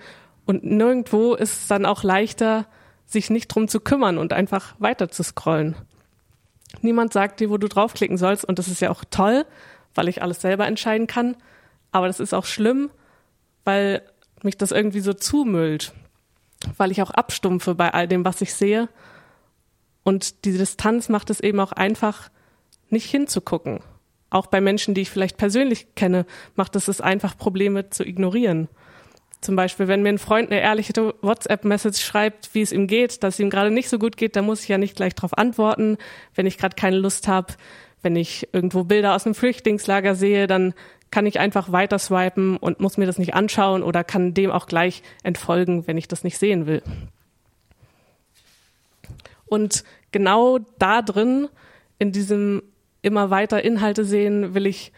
und 0.47 0.63
nirgendwo 0.63 1.35
ist 1.35 1.53
es 1.53 1.67
dann 1.67 1.85
auch 1.85 2.01
leichter, 2.01 2.65
sich 3.05 3.29
nicht 3.29 3.49
drum 3.49 3.67
zu 3.67 3.79
kümmern 3.79 4.17
und 4.17 4.33
einfach 4.33 4.73
weiter 4.79 5.11
zu 5.11 5.21
scrollen. 5.21 5.75
Niemand 6.81 7.13
sagt 7.13 7.39
dir, 7.39 7.49
wo 7.49 7.57
du 7.57 7.67
draufklicken 7.67 8.17
sollst 8.17 8.45
und 8.45 8.59
das 8.59 8.67
ist 8.67 8.81
ja 8.81 8.89
auch 8.91 9.03
toll, 9.09 9.45
weil 9.95 10.07
ich 10.07 10.21
alles 10.21 10.41
selber 10.41 10.67
entscheiden 10.67 11.07
kann. 11.07 11.35
Aber 11.91 12.07
das 12.07 12.19
ist 12.19 12.33
auch 12.33 12.45
schlimm, 12.45 12.89
weil 13.65 14.03
mich 14.43 14.57
das 14.57 14.71
irgendwie 14.71 14.99
so 14.99 15.13
zumüllt, 15.13 15.93
weil 16.77 16.91
ich 16.91 17.01
auch 17.01 17.11
abstumpfe 17.11 17.75
bei 17.75 17.93
all 17.93 18.07
dem, 18.07 18.23
was 18.23 18.41
ich 18.41 18.53
sehe. 18.53 18.89
Und 20.03 20.45
die 20.45 20.57
Distanz 20.57 21.09
macht 21.09 21.29
es 21.29 21.39
eben 21.39 21.59
auch 21.59 21.71
einfach, 21.71 22.29
nicht 22.89 23.09
hinzugucken. 23.09 23.81
Auch 24.29 24.47
bei 24.47 24.61
Menschen, 24.61 24.93
die 24.93 25.01
ich 25.01 25.09
vielleicht 25.09 25.37
persönlich 25.37 25.95
kenne, 25.95 26.25
macht 26.55 26.75
es 26.75 26.87
es 26.87 27.01
einfach, 27.01 27.37
Probleme 27.37 27.89
zu 27.89 28.03
ignorieren. 28.05 28.67
Zum 29.41 29.55
Beispiel, 29.55 29.87
wenn 29.87 30.01
mir 30.01 30.09
ein 30.09 30.17
Freund 30.17 30.51
eine 30.51 30.61
ehrliche 30.61 30.93
WhatsApp-Message 31.21 32.01
schreibt, 32.01 32.53
wie 32.53 32.61
es 32.61 32.73
ihm 32.73 32.87
geht, 32.87 33.23
dass 33.23 33.35
es 33.35 33.39
ihm 33.39 33.49
gerade 33.49 33.71
nicht 33.71 33.89
so 33.89 33.97
gut 33.97 34.17
geht, 34.17 34.35
dann 34.35 34.45
muss 34.45 34.63
ich 34.63 34.67
ja 34.67 34.77
nicht 34.77 34.97
gleich 34.97 35.15
darauf 35.15 35.37
antworten. 35.37 35.97
Wenn 36.35 36.45
ich 36.45 36.57
gerade 36.57 36.75
keine 36.75 36.97
Lust 36.97 37.27
habe, 37.27 37.53
wenn 38.01 38.15
ich 38.15 38.49
irgendwo 38.51 38.83
Bilder 38.83 39.15
aus 39.15 39.25
einem 39.25 39.35
Flüchtlingslager 39.35 40.15
sehe, 40.15 40.47
dann 40.47 40.73
kann 41.11 41.25
ich 41.25 41.39
einfach 41.39 41.71
weiter 41.71 41.99
swipen 41.99 42.57
und 42.57 42.79
muss 42.79 42.97
mir 42.97 43.05
das 43.05 43.17
nicht 43.17 43.33
anschauen 43.33 43.81
oder 43.81 44.03
kann 44.03 44.33
dem 44.33 44.51
auch 44.51 44.67
gleich 44.67 45.01
entfolgen, 45.23 45.87
wenn 45.87 45.97
ich 45.97 46.07
das 46.07 46.23
nicht 46.23 46.37
sehen 46.37 46.67
will. 46.67 46.83
Und 49.45 49.83
genau 50.11 50.59
da 50.77 51.01
drin, 51.01 51.47
in 51.97 52.11
diesem 52.11 52.61
immer 53.01 53.29
weiter 53.29 53.63
Inhalte 53.63 54.05
sehen, 54.05 54.53
will 54.53 54.67
ich 54.67 54.91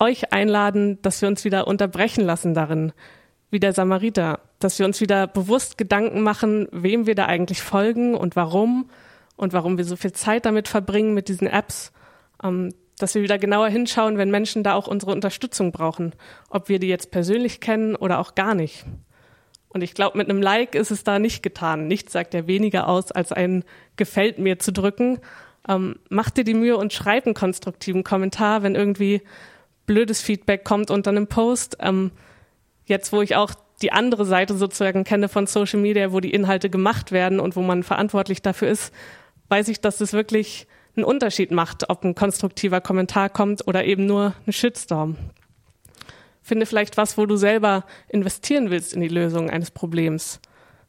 euch 0.00 0.32
einladen, 0.32 1.00
dass 1.02 1.22
wir 1.22 1.28
uns 1.28 1.44
wieder 1.44 1.66
unterbrechen 1.66 2.24
lassen 2.24 2.54
darin, 2.54 2.92
wie 3.54 3.60
der 3.60 3.72
Samariter, 3.72 4.40
dass 4.58 4.80
wir 4.80 4.84
uns 4.84 5.00
wieder 5.00 5.28
bewusst 5.28 5.78
Gedanken 5.78 6.22
machen, 6.22 6.66
wem 6.72 7.06
wir 7.06 7.14
da 7.14 7.26
eigentlich 7.26 7.62
folgen 7.62 8.16
und 8.16 8.34
warum 8.34 8.90
und 9.36 9.52
warum 9.52 9.78
wir 9.78 9.84
so 9.84 9.94
viel 9.94 10.12
Zeit 10.12 10.44
damit 10.44 10.66
verbringen 10.66 11.14
mit 11.14 11.28
diesen 11.28 11.46
Apps, 11.46 11.92
ähm, 12.42 12.74
dass 12.98 13.14
wir 13.14 13.22
wieder 13.22 13.38
genauer 13.38 13.68
hinschauen, 13.68 14.18
wenn 14.18 14.32
Menschen 14.32 14.64
da 14.64 14.74
auch 14.74 14.88
unsere 14.88 15.12
Unterstützung 15.12 15.70
brauchen, 15.70 16.14
ob 16.50 16.68
wir 16.68 16.80
die 16.80 16.88
jetzt 16.88 17.12
persönlich 17.12 17.60
kennen 17.60 17.94
oder 17.94 18.18
auch 18.18 18.34
gar 18.34 18.56
nicht. 18.56 18.84
Und 19.68 19.82
ich 19.82 19.94
glaube, 19.94 20.18
mit 20.18 20.28
einem 20.28 20.42
Like 20.42 20.74
ist 20.74 20.90
es 20.90 21.04
da 21.04 21.20
nicht 21.20 21.44
getan. 21.44 21.86
Nichts 21.86 22.12
sagt 22.12 22.34
ja 22.34 22.48
weniger 22.48 22.88
aus, 22.88 23.12
als 23.12 23.30
ein 23.30 23.62
Gefällt 23.94 24.40
mir 24.40 24.58
zu 24.58 24.72
drücken. 24.72 25.20
Ähm, 25.68 26.00
mach 26.08 26.30
dir 26.30 26.42
die 26.42 26.54
Mühe 26.54 26.76
und 26.76 26.92
schreib 26.92 27.24
einen 27.24 27.34
konstruktiven 27.34 28.02
Kommentar, 28.02 28.64
wenn 28.64 28.74
irgendwie 28.74 29.22
blödes 29.86 30.20
Feedback 30.22 30.64
kommt 30.64 30.90
unter 30.90 31.10
einem 31.10 31.28
Post. 31.28 31.76
Ähm, 31.78 32.10
jetzt, 32.86 33.12
wo 33.12 33.22
ich 33.22 33.36
auch 33.36 33.54
die 33.82 33.92
andere 33.92 34.24
Seite 34.24 34.56
sozusagen 34.56 35.04
kenne 35.04 35.28
von 35.28 35.46
Social 35.46 35.80
Media, 35.80 36.12
wo 36.12 36.20
die 36.20 36.32
Inhalte 36.32 36.70
gemacht 36.70 37.12
werden 37.12 37.40
und 37.40 37.56
wo 37.56 37.62
man 37.62 37.82
verantwortlich 37.82 38.42
dafür 38.42 38.68
ist, 38.68 38.92
weiß 39.48 39.68
ich, 39.68 39.80
dass 39.80 40.00
es 40.00 40.12
wirklich 40.12 40.66
einen 40.96 41.04
Unterschied 41.04 41.50
macht, 41.50 41.90
ob 41.90 42.04
ein 42.04 42.14
konstruktiver 42.14 42.80
Kommentar 42.80 43.28
kommt 43.28 43.66
oder 43.66 43.84
eben 43.84 44.06
nur 44.06 44.34
ein 44.46 44.52
Shitstorm. 44.52 45.16
Finde 46.42 46.66
vielleicht 46.66 46.96
was, 46.96 47.18
wo 47.18 47.26
du 47.26 47.36
selber 47.36 47.84
investieren 48.08 48.70
willst 48.70 48.92
in 48.92 49.00
die 49.00 49.08
Lösung 49.08 49.50
eines 49.50 49.70
Problems. 49.70 50.40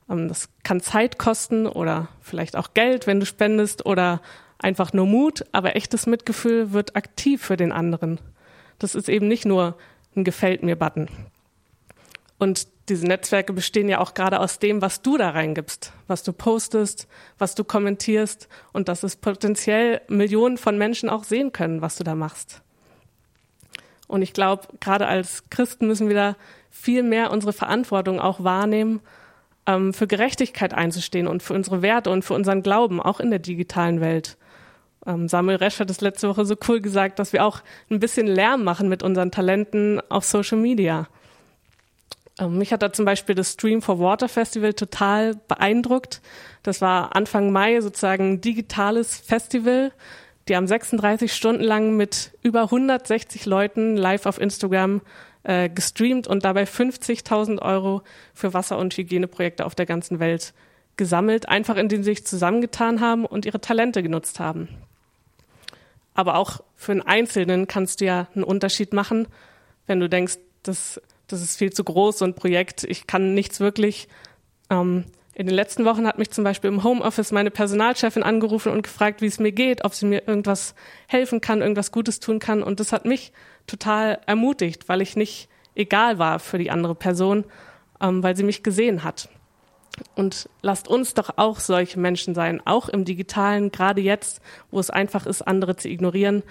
Ähm, 0.10 0.28
das 0.28 0.50
kann 0.64 0.82
Zeit 0.82 1.18
kosten 1.18 1.66
oder 1.66 2.10
vielleicht 2.22 2.56
auch 2.56 2.74
Geld, 2.74 3.08
wenn 3.08 3.20
du 3.20 3.26
spendest 3.26 3.86
oder 3.86 4.22
einfach 4.60 4.94
nur 4.94 5.06
Mut, 5.06 5.46
aber 5.52 5.76
echtes 5.76 6.06
Mitgefühl 6.06 6.72
wird 6.72 6.96
aktiv 6.96 7.42
für 7.42 7.58
den 7.58 7.72
anderen. 7.72 8.20
Das 8.80 8.96
ist 8.96 9.10
eben 9.10 9.28
nicht 9.28 9.46
nur 9.46 9.78
ein 10.16 10.24
Gefällt 10.24 10.64
mir 10.64 10.76
Button. 10.76 11.08
Und 12.38 12.68
diese 12.90 13.08
Netzwerke 13.08 13.54
bestehen 13.54 13.90
ja 13.90 14.00
auch 14.00 14.14
gerade 14.14 14.40
aus 14.40 14.60
dem, 14.60 14.82
was 14.82 15.02
du 15.02 15.18
da 15.18 15.32
reingibst, 15.32 15.94
was 16.08 16.24
du 16.24 16.34
postest, 16.34 17.08
was 17.38 17.56
du 17.56 17.64
kommentierst 17.64 18.48
und 18.74 18.90
dass 18.90 19.04
es 19.04 19.16
potenziell 19.16 20.02
Millionen 20.08 20.58
von 20.58 20.78
Menschen 20.78 21.10
auch 21.10 21.24
sehen 21.24 21.52
können, 21.52 21.82
was 21.82 21.96
du 21.96 22.04
da 22.04 22.14
machst. 22.14 22.62
Und 24.08 24.22
ich 24.22 24.34
glaube, 24.34 24.68
gerade 24.80 25.08
als 25.08 25.50
Christen 25.50 25.88
müssen 25.88 26.10
wir 26.10 26.16
da 26.16 26.36
viel 26.70 27.04
mehr 27.04 27.32
unsere 27.32 27.54
Verantwortung 27.54 28.20
auch 28.20 28.44
wahrnehmen, 28.44 29.02
ähm, 29.66 29.94
für 29.94 30.08
Gerechtigkeit 30.08 30.74
einzustehen 30.74 31.28
und 31.28 31.42
für 31.42 31.54
unsere 31.54 31.82
Werte 31.82 32.12
und 32.12 32.24
für 32.24 32.34
unseren 32.34 32.62
Glauben, 32.62 33.02
auch 33.02 33.20
in 33.20 33.32
der 33.32 33.40
digitalen 33.40 34.02
Welt. 34.02 34.38
Ähm, 35.08 35.28
Samuel 35.28 35.58
Resch 35.58 35.80
hat 35.80 35.90
es 35.90 36.02
letzte 36.02 36.30
Woche 36.30 36.46
so 36.46 36.56
cool 36.68 36.82
gesagt, 36.82 37.18
dass 37.18 37.34
wir 37.34 37.46
auch 37.46 37.62
ein 37.90 38.00
bisschen 38.00 38.28
Lärm 38.28 38.64
machen 38.64 38.90
mit 38.90 39.02
unseren 39.02 39.32
Talenten 39.32 40.02
auf 40.10 40.26
Social 40.26 40.58
Media. 40.58 41.08
Ähm, 42.40 42.58
mich 42.58 42.74
hat 42.74 42.82
da 42.82 42.92
zum 42.92 43.06
Beispiel 43.06 43.36
das 43.36 43.54
Stream 43.54 43.82
for 43.82 44.00
Water 44.00 44.28
Festival 44.28 44.74
total 44.74 45.36
beeindruckt. 45.48 46.22
Das 46.64 46.82
war 46.82 47.16
Anfang 47.16 47.52
Mai 47.52 47.80
sozusagen 47.82 48.34
ein 48.34 48.42
digitales 48.42 49.18
Festival. 49.18 49.92
Die 50.48 50.56
haben 50.56 50.68
36 50.68 51.34
Stunden 51.34 51.64
lang 51.64 51.96
mit 51.96 52.32
über 52.42 52.64
160 52.64 53.46
Leuten 53.46 53.98
live 53.98 54.26
auf 54.26 54.40
Instagram 54.40 55.02
äh, 55.44 55.70
gestreamt 55.70 56.28
und 56.28 56.44
dabei 56.46 56.64
50.000 56.64 57.62
Euro 57.62 58.04
für 58.34 58.54
Wasser- 58.54 58.78
und 58.78 58.96
Hygieneprojekte 58.96 59.66
auf 59.66 59.76
der 59.76 59.86
ganzen 59.86 60.20
Welt 60.20 60.54
gesammelt, 60.98 61.50
einfach 61.50 61.78
indem 61.78 62.04
sie 62.04 62.12
sich 62.12 62.26
zusammengetan 62.26 63.02
haben 63.02 63.26
und 63.26 63.46
ihre 63.46 63.60
Talente 63.60 64.04
genutzt 64.04 64.40
haben. 64.40 64.70
Aber 66.14 66.36
auch 66.36 66.62
für 66.76 66.94
einen 66.94 67.02
Einzelnen 67.02 67.68
kannst 67.68 68.02
du 68.02 68.06
ja 68.06 68.28
einen 68.34 68.44
Unterschied 68.44 68.94
machen, 68.94 69.28
wenn 69.88 70.00
du 70.00 70.10
denkst, 70.10 70.38
das 70.64 71.02
das 71.28 71.42
ist 71.42 71.58
viel 71.58 71.74
zu 71.74 71.84
groß, 71.84 72.20
so 72.20 72.26
ein 72.26 72.36
Projekt. 72.36 72.84
Ich 72.84 73.08
kann 73.08 73.34
nichts 73.34 73.60
wirklich. 73.60 74.08
Ähm, 74.70 75.06
in 75.34 75.48
den 75.48 75.56
letzten 75.56 75.84
Wochen 75.84 76.08
hat 76.08 76.18
mich 76.18 76.32
zum 76.32 76.46
Beispiel 76.46 76.70
im 76.70 76.84
Homeoffice 76.84 77.34
meine 77.34 77.52
Personalchefin 77.52 78.24
angerufen 78.24 78.72
und 78.72 78.84
gefragt, 78.84 79.22
wie 79.22 79.26
es 79.26 79.38
mir 79.38 79.52
geht, 79.52 79.84
ob 79.84 79.94
sie 79.94 80.06
mir 80.06 80.28
irgendwas 80.28 80.76
helfen 81.08 81.42
kann, 81.42 81.62
irgendwas 81.62 81.92
Gutes 81.92 82.22
tun 82.22 82.40
kann. 82.40 82.64
Und 82.64 82.80
das 82.80 82.94
hat 82.94 83.04
mich 83.04 83.34
total 83.68 84.20
ermutigt, 84.28 84.88
weil 84.88 85.02
ich 85.02 85.18
nicht 85.18 85.50
egal 85.76 86.20
war 86.20 86.40
für 86.40 86.58
die 86.58 86.72
andere 86.72 86.96
Person, 86.96 87.44
ähm, 88.02 88.24
weil 88.24 88.38
sie 88.38 88.44
mich 88.44 88.64
gesehen 88.64 89.04
hat. 89.04 89.30
Und 90.16 90.50
lasst 90.62 90.88
uns 90.88 91.14
doch 91.14 91.38
auch 91.38 91.60
solche 91.60 92.00
Menschen 92.00 92.34
sein, 92.34 92.62
auch 92.66 92.90
im 92.90 93.06
digitalen, 93.06 93.72
gerade 93.72 94.02
jetzt, 94.02 94.42
wo 94.72 94.80
es 94.80 94.90
einfach 94.90 95.26
ist, 95.26 95.42
andere 95.42 95.76
zu 95.76 95.90
ignorieren, 95.90 96.44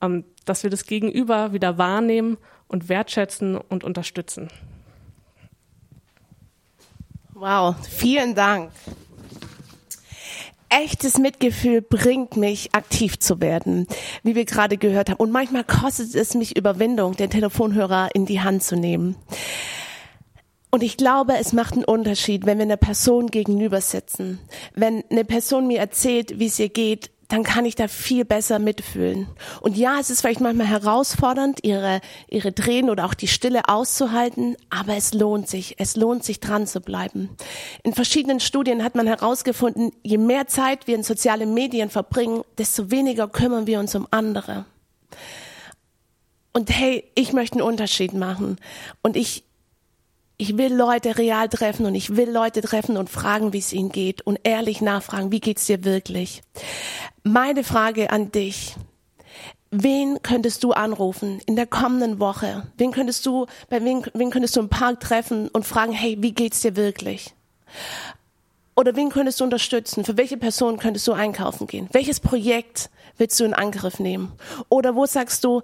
ähm, 0.00 0.24
dass 0.44 0.62
wir 0.62 0.70
das 0.70 0.86
Gegenüber 0.86 1.52
wieder 1.52 1.78
wahrnehmen 1.78 2.38
und 2.68 2.88
wertschätzen 2.88 3.56
und 3.56 3.84
unterstützen. 3.84 4.48
Wow, 7.34 7.76
vielen 7.86 8.34
Dank. 8.34 8.72
Echtes 10.68 11.18
Mitgefühl 11.18 11.80
bringt 11.80 12.36
mich, 12.36 12.74
aktiv 12.74 13.18
zu 13.18 13.40
werden, 13.40 13.86
wie 14.22 14.34
wir 14.34 14.44
gerade 14.44 14.78
gehört 14.78 15.10
haben. 15.10 15.18
Und 15.18 15.30
manchmal 15.30 15.62
kostet 15.62 16.14
es 16.14 16.34
mich 16.34 16.56
Überwindung, 16.56 17.14
den 17.14 17.30
Telefonhörer 17.30 18.08
in 18.14 18.26
die 18.26 18.40
Hand 18.40 18.62
zu 18.62 18.74
nehmen. 18.74 19.16
Und 20.70 20.82
ich 20.82 20.96
glaube, 20.96 21.36
es 21.38 21.52
macht 21.52 21.74
einen 21.74 21.84
Unterschied, 21.84 22.46
wenn 22.46 22.58
wir 22.58 22.64
einer 22.64 22.76
Person 22.76 23.28
gegenüber 23.28 23.80
sitzen. 23.80 24.40
Wenn 24.74 25.04
eine 25.10 25.24
Person 25.24 25.68
mir 25.68 25.78
erzählt, 25.78 26.38
wie 26.38 26.46
es 26.46 26.58
ihr 26.58 26.68
geht, 26.68 27.10
dann 27.28 27.42
kann 27.42 27.64
ich 27.64 27.74
da 27.74 27.88
viel 27.88 28.24
besser 28.24 28.58
mitfühlen. 28.58 29.26
Und 29.60 29.76
ja, 29.76 29.98
es 29.98 30.10
ist 30.10 30.20
vielleicht 30.20 30.40
manchmal 30.40 30.66
herausfordernd, 30.66 31.60
ihre, 31.62 32.00
ihre 32.28 32.54
Tränen 32.54 32.90
oder 32.90 33.04
auch 33.04 33.14
die 33.14 33.28
Stille 33.28 33.68
auszuhalten, 33.68 34.56
aber 34.70 34.96
es 34.96 35.12
lohnt 35.12 35.48
sich. 35.48 35.74
Es 35.78 35.96
lohnt 35.96 36.24
sich 36.24 36.40
dran 36.40 36.66
zu 36.66 36.80
bleiben. 36.80 37.30
In 37.82 37.94
verschiedenen 37.94 38.40
Studien 38.40 38.84
hat 38.84 38.94
man 38.94 39.06
herausgefunden, 39.06 39.92
je 40.02 40.18
mehr 40.18 40.46
Zeit 40.46 40.86
wir 40.86 40.94
in 40.94 41.02
sozialen 41.02 41.54
Medien 41.54 41.90
verbringen, 41.90 42.42
desto 42.58 42.90
weniger 42.90 43.28
kümmern 43.28 43.66
wir 43.66 43.80
uns 43.80 43.94
um 43.94 44.06
andere. 44.10 44.64
Und 46.52 46.70
hey, 46.70 47.04
ich 47.14 47.32
möchte 47.32 47.56
einen 47.56 47.68
Unterschied 47.68 48.14
machen. 48.14 48.56
Und 49.02 49.16
ich, 49.16 49.44
ich 50.38 50.58
will 50.58 50.74
Leute 50.74 51.16
real 51.16 51.48
treffen 51.48 51.86
und 51.86 51.94
ich 51.94 52.16
will 52.16 52.30
Leute 52.30 52.60
treffen 52.60 52.96
und 52.96 53.08
fragen, 53.08 53.52
wie 53.52 53.58
es 53.58 53.72
ihnen 53.72 53.90
geht 53.90 54.22
und 54.22 54.38
ehrlich 54.42 54.80
nachfragen, 54.80 55.32
wie 55.32 55.40
geht's 55.40 55.66
dir 55.66 55.84
wirklich? 55.84 56.42
Meine 57.22 57.64
Frage 57.64 58.10
an 58.10 58.30
dich. 58.32 58.76
Wen 59.70 60.22
könntest 60.22 60.62
du 60.62 60.72
anrufen 60.72 61.40
in 61.46 61.56
der 61.56 61.66
kommenden 61.66 62.20
Woche? 62.20 62.66
Wen 62.76 62.92
könntest 62.92 63.26
du, 63.26 63.46
bei 63.68 63.82
wen, 63.82 64.06
wen 64.14 64.30
könntest 64.30 64.56
du 64.56 64.60
im 64.60 64.68
Park 64.68 65.00
treffen 65.00 65.48
und 65.48 65.66
fragen, 65.66 65.92
hey, 65.92 66.16
wie 66.20 66.32
geht's 66.32 66.60
dir 66.60 66.76
wirklich? 66.76 67.34
Oder 68.76 68.94
wen 68.94 69.08
könntest 69.08 69.40
du 69.40 69.44
unterstützen? 69.44 70.04
Für 70.04 70.16
welche 70.16 70.36
Person 70.36 70.78
könntest 70.78 71.06
du 71.08 71.12
einkaufen 71.12 71.66
gehen? 71.66 71.88
Welches 71.92 72.20
Projekt 72.20 72.90
willst 73.16 73.40
du 73.40 73.44
in 73.44 73.54
Angriff 73.54 73.98
nehmen? 73.98 74.32
Oder 74.68 74.94
wo 74.94 75.06
sagst 75.06 75.44
du, 75.44 75.62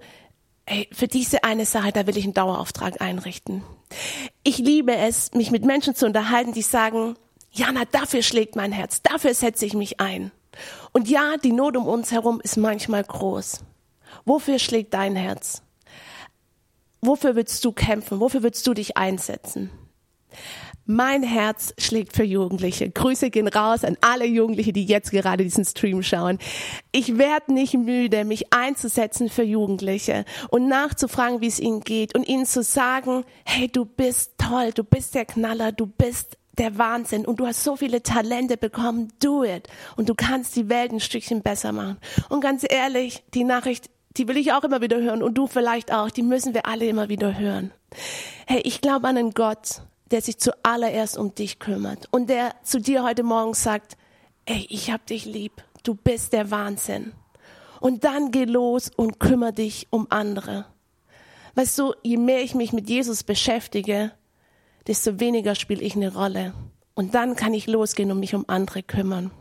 Ey, 0.65 0.87
für 0.91 1.07
diese 1.07 1.43
eine 1.43 1.65
Sache, 1.65 1.91
da 1.91 2.07
will 2.07 2.17
ich 2.17 2.23
einen 2.23 2.33
Dauerauftrag 2.33 3.01
einrichten. 3.01 3.63
Ich 4.43 4.57
liebe 4.57 4.95
es, 4.95 5.31
mich 5.33 5.51
mit 5.51 5.65
Menschen 5.65 5.93
zu 5.93 6.05
unterhalten, 6.05 6.53
die 6.53 6.61
sagen, 6.61 7.15
Jana, 7.51 7.83
dafür 7.91 8.23
schlägt 8.23 8.55
mein 8.55 8.71
Herz, 8.71 9.01
dafür 9.01 9.33
setze 9.33 9.65
ich 9.65 9.73
mich 9.73 9.99
ein. 9.99 10.31
Und 10.91 11.09
ja, 11.09 11.37
die 11.37 11.51
Not 11.51 11.75
um 11.75 11.87
uns 11.87 12.11
herum 12.11 12.39
ist 12.41 12.57
manchmal 12.57 13.03
groß. 13.03 13.59
Wofür 14.25 14.59
schlägt 14.59 14.93
dein 14.93 15.15
Herz? 15.15 15.63
Wofür 17.01 17.35
willst 17.35 17.63
du 17.65 17.73
kämpfen? 17.73 18.19
Wofür 18.19 18.43
willst 18.43 18.65
du 18.65 18.73
dich 18.73 18.95
einsetzen? 18.95 19.69
Mein 20.85 21.23
Herz 21.23 21.73
schlägt 21.77 22.13
für 22.13 22.25
Jugendliche. 22.25 22.89
Grüße 22.89 23.29
gehen 23.29 23.47
raus 23.47 23.85
an 23.85 23.97
alle 24.01 24.25
Jugendliche, 24.25 24.73
die 24.73 24.83
jetzt 24.83 25.11
gerade 25.11 25.43
diesen 25.43 25.63
Stream 25.63 26.03
schauen. 26.03 26.39
Ich 26.91 27.17
werde 27.17 27.53
nicht 27.53 27.73
müde, 27.75 28.25
mich 28.25 28.53
einzusetzen 28.53 29.29
für 29.29 29.43
Jugendliche 29.43 30.25
und 30.49 30.67
nachzufragen, 30.67 31.39
wie 31.39 31.47
es 31.47 31.61
ihnen 31.61 31.81
geht 31.81 32.15
und 32.15 32.27
ihnen 32.27 32.45
zu 32.45 32.63
sagen, 32.63 33.23
hey, 33.45 33.69
du 33.69 33.85
bist 33.85 34.33
toll, 34.37 34.71
du 34.73 34.83
bist 34.83 35.15
der 35.15 35.23
Knaller, 35.23 35.71
du 35.71 35.85
bist 35.85 36.37
der 36.57 36.77
Wahnsinn 36.77 37.25
und 37.25 37.39
du 37.39 37.47
hast 37.47 37.63
so 37.63 37.77
viele 37.77 38.03
Talente 38.03 38.57
bekommen, 38.57 39.11
do 39.21 39.43
it. 39.43 39.69
Und 39.95 40.09
du 40.09 40.15
kannst 40.15 40.55
die 40.57 40.67
Welt 40.67 40.91
ein 40.91 40.99
Stückchen 40.99 41.41
besser 41.41 41.71
machen. 41.71 41.97
Und 42.27 42.41
ganz 42.41 42.65
ehrlich, 42.69 43.23
die 43.33 43.45
Nachricht, 43.45 43.89
die 44.17 44.27
will 44.27 44.37
ich 44.37 44.51
auch 44.51 44.63
immer 44.63 44.81
wieder 44.81 44.99
hören 44.99 45.23
und 45.23 45.35
du 45.35 45.47
vielleicht 45.47 45.93
auch, 45.93 46.11
die 46.11 46.23
müssen 46.23 46.53
wir 46.53 46.65
alle 46.65 46.85
immer 46.85 47.07
wieder 47.07 47.39
hören. 47.39 47.71
Hey, 48.45 48.61
ich 48.65 48.81
glaube 48.81 49.07
an 49.07 49.17
einen 49.17 49.33
Gott, 49.33 49.81
der 50.11 50.21
sich 50.21 50.37
zuallererst 50.37 51.17
um 51.17 51.33
dich 51.33 51.59
kümmert 51.59 52.07
und 52.11 52.29
der 52.29 52.55
zu 52.63 52.79
dir 52.79 53.03
heute 53.03 53.23
Morgen 53.23 53.53
sagt, 53.53 53.97
ey, 54.45 54.65
ich 54.69 54.91
hab 54.91 55.05
dich 55.05 55.25
lieb, 55.25 55.63
du 55.83 55.95
bist 55.95 56.33
der 56.33 56.51
Wahnsinn. 56.51 57.13
Und 57.79 58.03
dann 58.03 58.31
geh 58.31 58.45
los 58.45 58.89
und 58.95 59.19
kümmere 59.19 59.53
dich 59.53 59.87
um 59.89 60.07
andere. 60.09 60.65
Weißt 61.55 61.77
du, 61.77 61.93
je 62.01 62.17
mehr 62.17 62.41
ich 62.41 62.55
mich 62.55 62.73
mit 62.73 62.89
Jesus 62.89 63.23
beschäftige, 63.23 64.11
desto 64.87 65.19
weniger 65.19 65.55
spiele 65.55 65.81
ich 65.81 65.95
eine 65.95 66.13
Rolle. 66.13 66.53
Und 66.95 67.13
dann 67.13 67.35
kann 67.35 67.53
ich 67.53 67.67
losgehen 67.67 68.11
und 68.11 68.19
mich 68.19 68.35
um 68.35 68.45
andere 68.47 68.83
kümmern. 68.83 69.31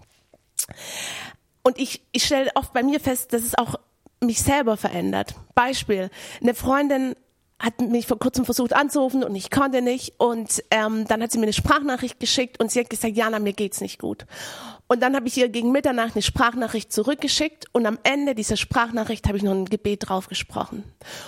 Und 1.62 1.78
ich, 1.78 2.02
ich 2.12 2.24
stelle 2.24 2.50
oft 2.54 2.72
bei 2.72 2.82
mir 2.82 3.00
fest, 3.00 3.32
dass 3.32 3.42
es 3.42 3.56
auch 3.56 3.76
mich 4.20 4.42
selber 4.42 4.76
verändert. 4.76 5.34
Beispiel, 5.54 6.10
eine 6.40 6.54
Freundin 6.54 7.14
hat 7.62 7.80
mich 7.80 8.08
vor 8.08 8.18
kurzem 8.18 8.44
versucht 8.44 8.72
anzurufen 8.72 9.22
und 9.22 9.36
ich 9.36 9.50
konnte 9.50 9.82
nicht. 9.82 10.14
Und 10.18 10.62
ähm, 10.72 11.06
dann 11.06 11.22
hat 11.22 11.30
sie 11.30 11.38
mir 11.38 11.44
eine 11.44 11.52
Sprachnachricht 11.52 12.18
geschickt 12.18 12.60
und 12.60 12.72
sie 12.72 12.80
hat 12.80 12.90
gesagt, 12.90 13.16
Jana, 13.16 13.38
mir 13.38 13.52
geht's 13.52 13.80
nicht 13.80 14.00
gut. 14.00 14.26
Und 14.88 15.00
dann 15.00 15.14
habe 15.14 15.28
ich 15.28 15.38
ihr 15.38 15.48
gegen 15.48 15.70
Mitternacht 15.70 16.14
eine 16.14 16.22
Sprachnachricht 16.22 16.92
zurückgeschickt 16.92 17.66
und 17.72 17.86
am 17.86 17.98
Ende 18.02 18.34
dieser 18.34 18.56
Sprachnachricht 18.56 19.28
habe 19.28 19.36
ich 19.36 19.44
noch 19.44 19.52
ein 19.52 19.66
Gebet 19.66 20.08
drauf 20.08 20.28
gesprochen. 20.28 20.82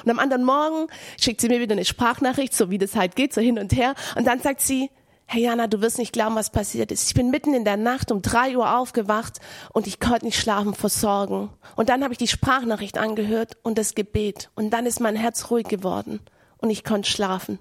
Und 0.05 0.11
am 0.11 0.19
anderen 0.19 0.45
Morgen 0.45 0.89
schickt 1.19 1.41
sie 1.41 1.49
mir 1.49 1.61
wieder 1.61 1.73
eine 1.73 1.85
Sprachnachricht, 1.85 2.53
so 2.53 2.69
wie 2.69 2.79
das 2.79 2.97
halt 2.97 3.15
geht, 3.15 3.33
so 3.33 3.41
hin 3.41 3.59
und 3.59 3.73
her. 3.73 3.95
Und 4.17 4.27
dann 4.27 4.41
sagt 4.41 4.61
sie, 4.61 4.91
Hey 5.27 5.43
Jana, 5.43 5.67
du 5.67 5.81
wirst 5.81 5.99
nicht 5.99 6.13
glauben, 6.13 6.37
was 6.37 6.51
passiert 6.51 6.93
ist. 6.93 7.09
Ich 7.09 7.15
bin 7.15 7.31
mitten 7.31 7.55
in 7.55 7.65
der 7.65 7.77
Nacht 7.77 8.13
um 8.13 8.23
drei 8.23 8.57
Uhr 8.57 8.77
aufgewacht 8.77 9.41
und 9.73 9.87
ich 9.87 9.99
konnte 9.99 10.27
nicht 10.27 10.39
schlafen 10.39 10.75
vor 10.75 10.91
Sorgen. 10.91 11.51
Und 11.77 11.89
dann 11.89 12.05
habe 12.05 12.13
ich 12.13 12.19
die 12.19 12.29
Sprachnachricht 12.29 12.99
angehört 12.99 13.57
und 13.63 13.79
das 13.79 13.95
Gebet. 13.95 14.51
Und 14.55 14.71
dann 14.71 14.87
ist 14.87 15.01
mein 15.01 15.17
Herz 15.17 15.51
ruhig 15.51 15.67
geworden 15.67 16.21
und 16.59 16.71
ich 16.71 16.85
konnte 16.85 17.11
schlafen. 17.11 17.59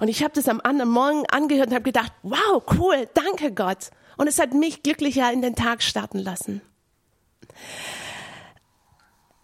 Und 0.00 0.08
ich 0.08 0.22
habe 0.22 0.32
das 0.34 0.48
am 0.48 0.60
anderen 0.62 0.90
Morgen 0.90 1.24
angehört 1.30 1.68
und 1.68 1.74
habe 1.74 1.84
gedacht, 1.84 2.12
wow, 2.22 2.62
cool, 2.78 3.08
danke 3.14 3.52
Gott. 3.52 3.90
Und 4.16 4.28
es 4.28 4.38
hat 4.38 4.54
mich 4.54 4.82
glücklicher 4.82 5.32
in 5.32 5.42
den 5.42 5.54
Tag 5.54 5.82
starten 5.82 6.18
lassen. 6.18 6.62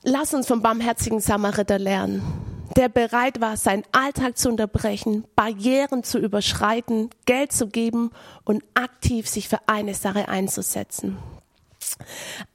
Lass 0.03 0.33
uns 0.33 0.47
vom 0.47 0.63
barmherzigen 0.63 1.21
Samariter 1.21 1.79
lernen 1.79 2.50
der 2.81 2.89
bereit 2.89 3.43
war, 3.43 3.59
seinen 3.59 3.85
Alltag 3.93 4.39
zu 4.39 4.49
unterbrechen, 4.49 5.27
Barrieren 5.37 6.03
zu 6.03 6.19
überschreiten, 6.19 7.11
Geld 7.27 7.53
zu 7.53 7.67
geben 7.67 8.11
und 8.45 8.65
aktiv 8.73 9.29
sich 9.29 9.51
für 9.51 9.59
eine 9.69 9.93
Sache 9.93 10.31
einzusetzen. 10.31 11.19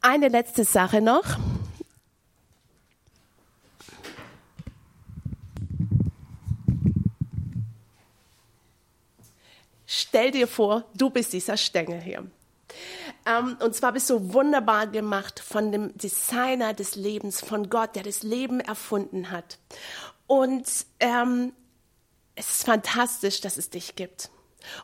Eine 0.01 0.29
letzte 0.29 0.63
Sache 0.63 0.99
noch. 0.99 1.37
Stell 9.85 10.31
dir 10.31 10.47
vor, 10.47 10.85
du 10.95 11.11
bist 11.11 11.33
dieser 11.33 11.55
Stängel 11.55 12.01
hier. 12.01 12.25
Ähm, 13.27 13.57
und 13.63 13.75
zwar 13.75 13.91
bist 13.91 14.09
du 14.09 14.33
wunderbar 14.33 14.87
gemacht 14.87 15.39
von 15.39 15.71
dem 15.71 15.95
Designer 15.97 16.73
des 16.73 16.95
Lebens, 16.95 17.41
von 17.41 17.69
Gott, 17.69 17.95
der 17.95 18.03
das 18.03 18.23
Leben 18.23 18.59
erfunden 18.59 19.29
hat. 19.31 19.59
Und 20.27 20.67
ähm, 20.99 21.53
es 22.35 22.49
ist 22.49 22.65
fantastisch, 22.65 23.41
dass 23.41 23.57
es 23.57 23.69
dich 23.69 23.95
gibt. 23.95 24.29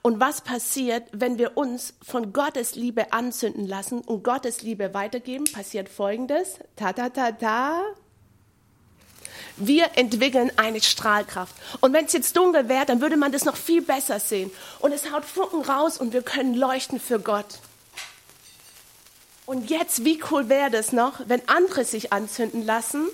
Und 0.01 0.19
was 0.19 0.41
passiert, 0.41 1.07
wenn 1.11 1.37
wir 1.37 1.57
uns 1.57 1.95
von 2.01 2.33
Gottes 2.33 2.75
Liebe 2.75 3.13
anzünden 3.13 3.67
lassen 3.67 4.01
und 4.01 4.23
Gottes 4.23 4.61
Liebe 4.61 4.93
weitergeben? 4.93 5.45
Passiert 5.51 5.89
Folgendes. 5.89 6.59
Ta, 6.75 6.93
ta, 6.93 7.09
ta, 7.09 7.31
ta. 7.31 7.81
Wir 9.57 9.89
entwickeln 9.95 10.51
eine 10.55 10.81
Strahlkraft. 10.81 11.55
Und 11.81 11.93
wenn 11.93 12.05
es 12.05 12.13
jetzt 12.13 12.37
dunkel 12.37 12.69
wäre, 12.69 12.85
dann 12.85 13.01
würde 13.01 13.17
man 13.17 13.31
das 13.31 13.45
noch 13.45 13.55
viel 13.55 13.81
besser 13.81 14.19
sehen. 14.19 14.51
Und 14.79 14.91
es 14.91 15.11
haut 15.11 15.25
Funken 15.25 15.61
raus 15.61 15.97
und 15.97 16.13
wir 16.13 16.21
können 16.21 16.53
leuchten 16.53 16.99
für 16.99 17.19
Gott. 17.19 17.59
Und 19.45 19.69
jetzt, 19.69 20.05
wie 20.05 20.21
cool 20.31 20.47
wäre 20.47 20.69
das 20.69 20.93
noch, 20.93 21.21
wenn 21.27 21.47
andere 21.49 21.83
sich 21.83 22.13
anzünden 22.13 22.65
lassen 22.65 23.09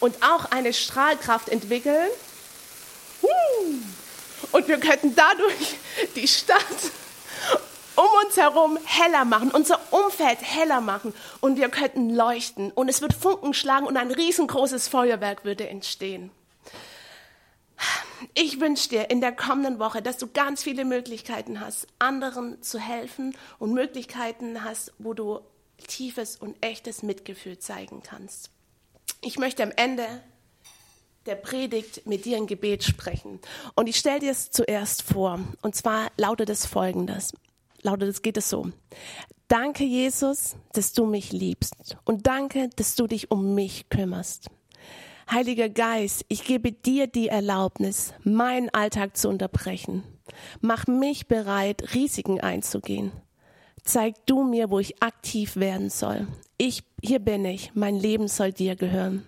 und 0.00 0.16
auch 0.22 0.46
eine 0.46 0.72
Strahlkraft 0.72 1.48
entwickeln. 1.48 2.10
Und 4.52 4.66
wir 4.66 4.80
könnten 4.80 5.14
dadurch 5.14 5.76
die 6.16 6.26
Stadt 6.26 6.64
um 7.96 8.26
uns 8.26 8.36
herum 8.36 8.78
heller 8.84 9.24
machen, 9.24 9.50
unser 9.50 9.78
Umfeld 9.92 10.38
heller 10.40 10.80
machen 10.80 11.12
und 11.40 11.56
wir 11.56 11.68
könnten 11.68 12.10
leuchten 12.10 12.70
und 12.72 12.88
es 12.88 13.02
wird 13.02 13.12
Funken 13.12 13.52
schlagen 13.52 13.86
und 13.86 13.96
ein 13.96 14.10
riesengroßes 14.10 14.88
Feuerwerk 14.88 15.44
würde 15.44 15.68
entstehen. 15.68 16.30
Ich 18.34 18.60
wünsche 18.60 18.88
dir 18.88 19.10
in 19.10 19.20
der 19.20 19.32
kommenden 19.32 19.78
Woche, 19.78 20.02
dass 20.02 20.18
du 20.18 20.26
ganz 20.26 20.62
viele 20.62 20.84
Möglichkeiten 20.84 21.60
hast, 21.60 21.86
anderen 21.98 22.62
zu 22.62 22.78
helfen 22.78 23.36
und 23.58 23.72
Möglichkeiten 23.72 24.62
hast, 24.64 24.92
wo 24.98 25.14
du 25.14 25.40
tiefes 25.86 26.36
und 26.36 26.56
echtes 26.62 27.02
Mitgefühl 27.02 27.58
zeigen 27.58 28.02
kannst. 28.02 28.50
Ich 29.22 29.38
möchte 29.38 29.62
am 29.62 29.72
Ende 29.76 30.06
der 31.26 31.34
Predigt 31.34 32.06
mit 32.06 32.24
dir 32.24 32.38
ein 32.38 32.46
Gebet 32.46 32.82
sprechen. 32.84 33.40
Und 33.74 33.86
ich 33.86 33.96
stelle 33.96 34.20
dir 34.20 34.30
es 34.30 34.50
zuerst 34.50 35.02
vor. 35.02 35.38
Und 35.60 35.74
zwar 35.74 36.10
lautet 36.16 36.48
es 36.48 36.64
folgendes. 36.64 37.34
Lautet 37.82 38.08
es, 38.08 38.22
geht 38.22 38.38
es 38.38 38.48
so. 38.48 38.72
Danke, 39.48 39.84
Jesus, 39.84 40.56
dass 40.72 40.92
du 40.92 41.04
mich 41.04 41.32
liebst. 41.32 41.96
Und 42.04 42.26
danke, 42.26 42.70
dass 42.76 42.94
du 42.94 43.06
dich 43.06 43.30
um 43.30 43.54
mich 43.54 43.88
kümmerst. 43.90 44.48
Heiliger 45.30 45.68
Geist, 45.68 46.24
ich 46.28 46.44
gebe 46.44 46.72
dir 46.72 47.06
die 47.06 47.28
Erlaubnis, 47.28 48.14
meinen 48.24 48.70
Alltag 48.70 49.16
zu 49.16 49.28
unterbrechen. 49.28 50.02
Mach 50.60 50.86
mich 50.86 51.28
bereit, 51.28 51.94
Risiken 51.94 52.40
einzugehen. 52.40 53.12
Zeig 53.84 54.14
du 54.26 54.44
mir, 54.44 54.70
wo 54.70 54.78
ich 54.78 55.02
aktiv 55.02 55.56
werden 55.56 55.90
soll. 55.90 56.26
Ich, 56.58 56.82
hier 57.02 57.18
bin 57.18 57.44
ich. 57.44 57.74
Mein 57.74 57.96
Leben 57.96 58.28
soll 58.28 58.52
dir 58.52 58.76
gehören. 58.76 59.26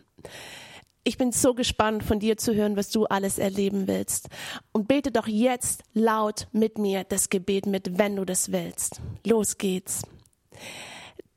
Ich 1.05 1.19
bin 1.19 1.33
so 1.33 1.53
gespannt, 1.55 2.05
von 2.05 2.21
dir 2.21 2.37
zu 2.37 2.55
hören, 2.55 2.77
was 2.77 2.91
du 2.91 3.07
alles 3.07 3.39
erleben 3.39 3.89
willst. 3.89 4.29
Und 4.73 4.87
bete 4.87 5.11
doch 5.11 5.27
jetzt 5.27 5.83
laut 5.95 6.47
mit 6.53 6.79
mir 6.79 7.03
das 7.03 7.29
Gebet 7.29 7.67
mit, 7.67 7.99
wenn 7.99 8.17
du 8.17 8.25
das 8.25 8.53
willst. 8.53 9.01
Los 9.27 9.59
geht's. 9.59 10.03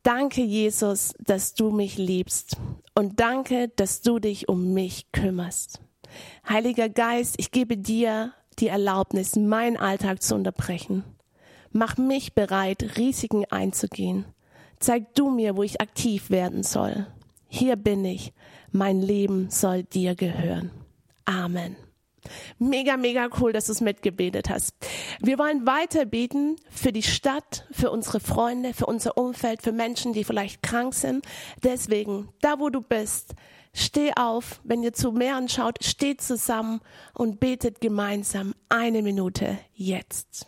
Danke, 0.03 0.43
Jesus, 0.43 1.15
dass 1.17 1.55
du 1.55 1.71
mich 1.71 1.97
liebst. 1.97 2.57
Und 2.93 3.19
danke, 3.19 3.69
dass 3.69 4.01
du 4.01 4.19
dich 4.19 4.47
um 4.49 4.71
mich 4.73 5.11
kümmerst. 5.11 5.79
Heiliger 6.47 6.89
Geist, 6.89 7.35
ich 7.39 7.49
gebe 7.49 7.75
dir 7.75 8.33
die 8.59 8.67
Erlaubnis, 8.67 9.35
meinen 9.35 9.77
Alltag 9.77 10.21
zu 10.21 10.35
unterbrechen. 10.35 11.03
Mach 11.77 11.97
mich 11.97 12.33
bereit, 12.33 12.95
Risiken 12.97 13.43
einzugehen. 13.49 14.23
Zeig 14.79 15.13
du 15.13 15.29
mir, 15.29 15.57
wo 15.57 15.63
ich 15.63 15.81
aktiv 15.81 16.29
werden 16.29 16.63
soll. 16.63 17.05
Hier 17.49 17.75
bin 17.75 18.05
ich 18.05 18.31
mein 18.71 19.01
Leben 19.01 19.49
soll 19.49 19.83
dir 19.83 20.15
gehören. 20.15 20.71
Amen. 21.25 21.75
Mega, 22.59 22.95
mega 22.95 23.27
cool, 23.41 23.51
dass 23.51 23.65
du 23.65 23.73
es 23.73 23.81
mitgebetet 23.81 24.49
hast. 24.49 24.73
Wir 25.19 25.37
wollen 25.37 25.67
weiter 25.67 26.05
beten 26.05 26.55
für 26.69 26.93
die 26.93 27.03
Stadt, 27.03 27.67
für 27.71 27.91
unsere 27.91 28.21
Freunde, 28.21 28.73
für 28.73 28.85
unser 28.85 29.17
Umfeld, 29.17 29.61
für 29.61 29.73
Menschen, 29.73 30.13
die 30.13 30.23
vielleicht 30.23 30.63
krank 30.63 30.93
sind. 30.93 31.25
Deswegen, 31.61 32.29
da 32.39 32.57
wo 32.57 32.69
du 32.69 32.79
bist, 32.79 33.35
steh 33.73 34.13
auf. 34.15 34.61
Wenn 34.63 34.81
ihr 34.81 34.93
zu 34.93 35.11
mehr 35.11 35.35
anschaut, 35.35 35.83
steht 35.83 36.21
zusammen 36.21 36.79
und 37.13 37.41
betet 37.41 37.81
gemeinsam 37.81 38.55
eine 38.69 39.01
Minute 39.01 39.57
jetzt. 39.73 40.47